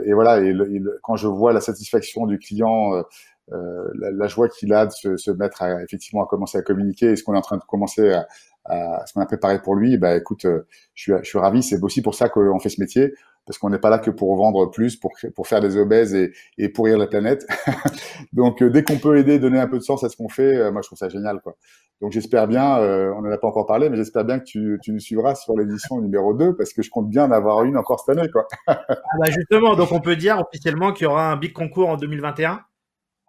et, 0.09 0.13
voilà, 0.15 0.41
et, 0.41 0.55
quand 1.03 1.17
je 1.17 1.29
vois 1.29 1.53
la 1.53 1.61
satisfaction 1.61 2.27
du 2.27 2.39
client, 2.39 3.03
la, 3.51 4.11
la, 4.11 4.27
joie 4.29 4.49
qu'il 4.49 4.73
a 4.73 4.87
de 4.87 4.93
se, 4.93 5.17
se, 5.17 5.31
mettre 5.31 5.63
à, 5.63 5.83
effectivement 5.83 6.25
à 6.25 6.27
commencer 6.27 6.57
à 6.57 6.63
communiquer 6.63 7.11
et 7.11 7.17
ce 7.17 7.23
qu'on 7.23 7.35
est 7.35 7.39
en 7.39 7.43
train 7.43 7.59
de 7.59 7.65
commencer 7.65 8.13
à, 8.13 8.27
à 8.65 9.05
ce 9.07 9.13
qu'on 9.13 9.21
a 9.21 9.27
préparé 9.27 9.61
pour 9.61 9.75
lui, 9.75 9.99
bah 9.99 10.17
écoute, 10.17 10.47
je 10.47 10.63
suis, 10.95 11.13
je 11.23 11.29
suis 11.29 11.39
ravi. 11.39 11.63
C'est 11.63 11.83
aussi 11.83 12.01
pour 12.01 12.15
ça 12.15 12.29
qu'on 12.29 12.59
fait 12.59 12.71
ce 12.71 12.81
métier 12.81 13.15
parce 13.47 13.59
qu'on 13.59 13.71
n'est 13.71 13.79
pas 13.79 13.91
là 13.91 13.99
que 13.99 14.11
pour 14.11 14.35
vendre 14.37 14.71
plus, 14.71 14.97
pour, 14.97 15.13
pour 15.35 15.47
faire 15.47 15.61
des 15.61 15.77
obèses 15.77 16.15
et, 16.15 16.33
et 16.59 16.69
pourrir 16.69 16.99
la 16.99 17.07
planète. 17.07 17.47
Donc, 18.33 18.63
euh, 18.63 18.71
dès 18.71 18.83
qu'on 18.83 18.97
peut 18.97 19.19
aider, 19.19 19.39
donner 19.39 19.61
un 19.61 19.67
peu 19.67 19.79
de 19.79 19.83
sens 19.83 20.03
à 20.05 20.09
ce 20.09 20.17
qu'on 20.17 20.29
fait, 20.29 20.57
euh, 20.57 20.73
moi, 20.73 20.83
je 20.83 20.89
trouve 20.89 20.99
ça 20.99 21.09
génial. 21.09 21.41
Quoi. 21.41 21.57
Donc, 22.01 22.13
j'espère 22.13 22.47
bien, 22.47 22.79
euh, 22.79 23.13
on 23.17 23.23
n'en 23.23 23.31
a 23.31 23.39
pas 23.39 23.49
encore 23.49 23.67
parlé, 23.67 23.91
mais 23.91 23.97
j'espère 23.97 24.25
bien 24.25 24.39
que 24.39 24.45
tu, 24.45 24.79
tu 24.83 24.93
nous 24.93 25.01
suivras 25.01 25.35
sur 25.35 25.57
l'édition 25.57 26.01
numéro 26.01 26.33
2, 26.35 26.57
parce 26.57 26.73
que 26.73 26.83
je 26.83 26.91
compte 26.91 27.09
bien 27.09 27.25
en 27.25 27.31
avoir 27.33 27.65
une 27.65 27.77
encore 27.77 28.01
cette 28.01 28.17
année. 28.17 28.31
Quoi. 28.31 28.47
ah 28.67 28.79
bah 29.19 29.31
justement, 29.31 29.77
donc 29.77 29.93
on 29.93 30.01
peut 30.01 30.17
dire 30.17 30.39
officiellement 30.41 30.93
qu'il 30.93 31.05
y 31.05 31.09
aura 31.09 31.31
un 31.31 31.37
big 31.37 31.53
concours 31.53 31.89
en 31.89 31.97
2021 31.97 32.61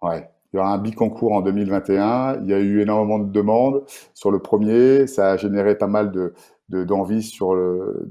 Ouais. 0.02 0.28
Il 0.52 0.56
y 0.56 0.60
aura 0.60 0.72
un 0.72 0.78
big 0.78 0.94
concours 0.94 1.32
en 1.32 1.42
2021. 1.42 2.40
Il 2.42 2.48
y 2.48 2.54
a 2.54 2.58
eu 2.58 2.80
énormément 2.80 3.18
de 3.18 3.30
demandes 3.30 3.84
sur 4.14 4.30
le 4.30 4.38
premier. 4.38 5.06
Ça 5.06 5.32
a 5.32 5.36
généré 5.36 5.76
pas 5.76 5.88
mal 5.88 6.12
de, 6.12 6.34
d'envie 6.68 7.22
sur 7.22 7.54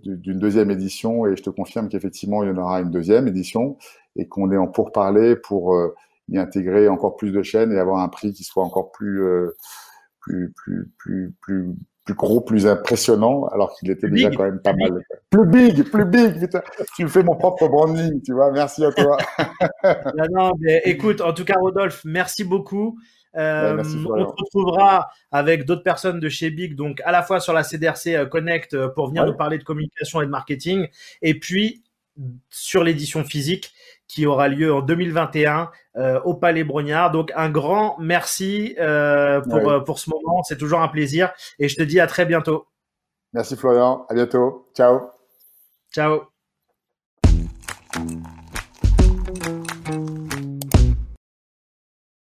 d'une 0.04 0.40
deuxième 0.40 0.72
édition 0.72 1.26
et 1.26 1.36
je 1.36 1.44
te 1.44 1.50
confirme 1.50 1.90
qu'effectivement 1.90 2.44
il 2.44 2.50
y 2.50 2.52
en 2.52 2.58
aura 2.58 2.80
une 2.82 2.92
deuxième 2.92 3.28
édition 3.28 3.78
et 4.16 4.28
qu'on 4.28 4.52
est 4.52 4.58
en 4.58 4.68
pourparler 4.68 5.36
pour 5.36 5.76
euh, 5.76 5.94
y 6.30 6.38
intégrer 6.38 6.88
encore 6.88 7.18
plus 7.18 7.32
de 7.32 7.44
chaînes 7.44 7.72
et 7.74 7.80
avoir 7.80 8.00
un 8.00 8.08
prix 8.08 8.34
qui 8.34 8.44
soit 8.44 8.64
encore 8.64 8.92
plus 8.92 9.24
euh, 9.24 9.56
plus 10.22 10.54
plus 10.56 10.90
plus 10.98 11.34
plus 11.42 11.76
plus 12.06 12.14
gros, 12.14 12.40
plus 12.40 12.68
impressionnant, 12.68 13.48
alors 13.48 13.74
qu'il 13.74 13.90
était 13.90 14.08
déjà 14.08 14.30
quand 14.30 14.44
même 14.44 14.60
pas 14.60 14.74
mal. 14.74 15.04
Plus 15.32 15.48
big, 15.48 15.84
plus 15.90 16.06
big, 16.06 16.40
putain. 16.40 16.62
Tu 16.96 17.04
me 17.04 17.10
fais 17.10 17.24
mon 17.24 17.36
propre 17.36 17.68
branding, 17.68 18.22
tu 18.22 18.34
vois. 18.34 18.52
Merci 18.52 18.86
à 18.86 18.92
toi. 18.92 19.18
non, 20.16 20.26
non, 20.32 20.52
mais 20.60 20.84
écoute, 20.86 21.20
en 21.20 21.34
tout 21.34 21.46
cas, 21.46 21.56
Rodolphe, 21.60 22.04
merci 22.06 22.44
beaucoup. 22.44 23.00
Euh, 23.36 23.78
on 23.80 23.84
se 23.84 24.42
retrouvera 24.44 25.10
avec 25.32 25.66
d'autres 25.66 25.84
personnes 25.84 26.20
de 26.20 26.30
chez 26.30 26.50
Big, 26.50 26.76
donc 26.76 27.02
à 27.06 27.12
la 27.12 27.24
fois 27.24 27.40
sur 27.40 27.54
la 27.54 27.64
CDRC 27.64 28.16
euh, 28.16 28.26
Connect 28.26 28.74
euh, 28.74 28.88
pour 28.88 29.08
venir 29.08 29.26
nous 29.26 29.36
parler 29.36 29.58
de 29.58 29.64
communication 29.64 30.22
et 30.22 30.26
de 30.26 30.32
marketing, 30.32 30.88
et 31.22 31.38
puis 31.38 31.84
sur 32.50 32.84
l'édition 32.84 33.24
physique 33.26 33.74
qui 34.08 34.26
aura 34.26 34.48
lieu 34.48 34.74
en 34.74 34.82
2021 34.82 35.70
au 36.24 36.34
Palais 36.34 36.64
Brognard. 36.64 37.12
Donc 37.12 37.34
un 37.36 37.50
grand 37.50 37.98
merci 38.00 38.74
pour, 38.78 39.84
pour 39.84 40.00
ce 40.00 40.10
moment, 40.10 40.42
c'est 40.44 40.58
toujours 40.58 40.82
un 40.82 40.88
plaisir 40.88 41.34
et 41.60 41.68
je 41.68 41.76
te 41.76 41.84
dis 41.84 42.00
à 42.00 42.08
très 42.08 42.26
bientôt. 42.26 42.68
Merci 43.34 43.58
Florian, 43.58 44.06
à 44.08 44.14
bientôt. 44.14 44.70
Ciao. 44.74 45.10
Ciao. 45.92 46.35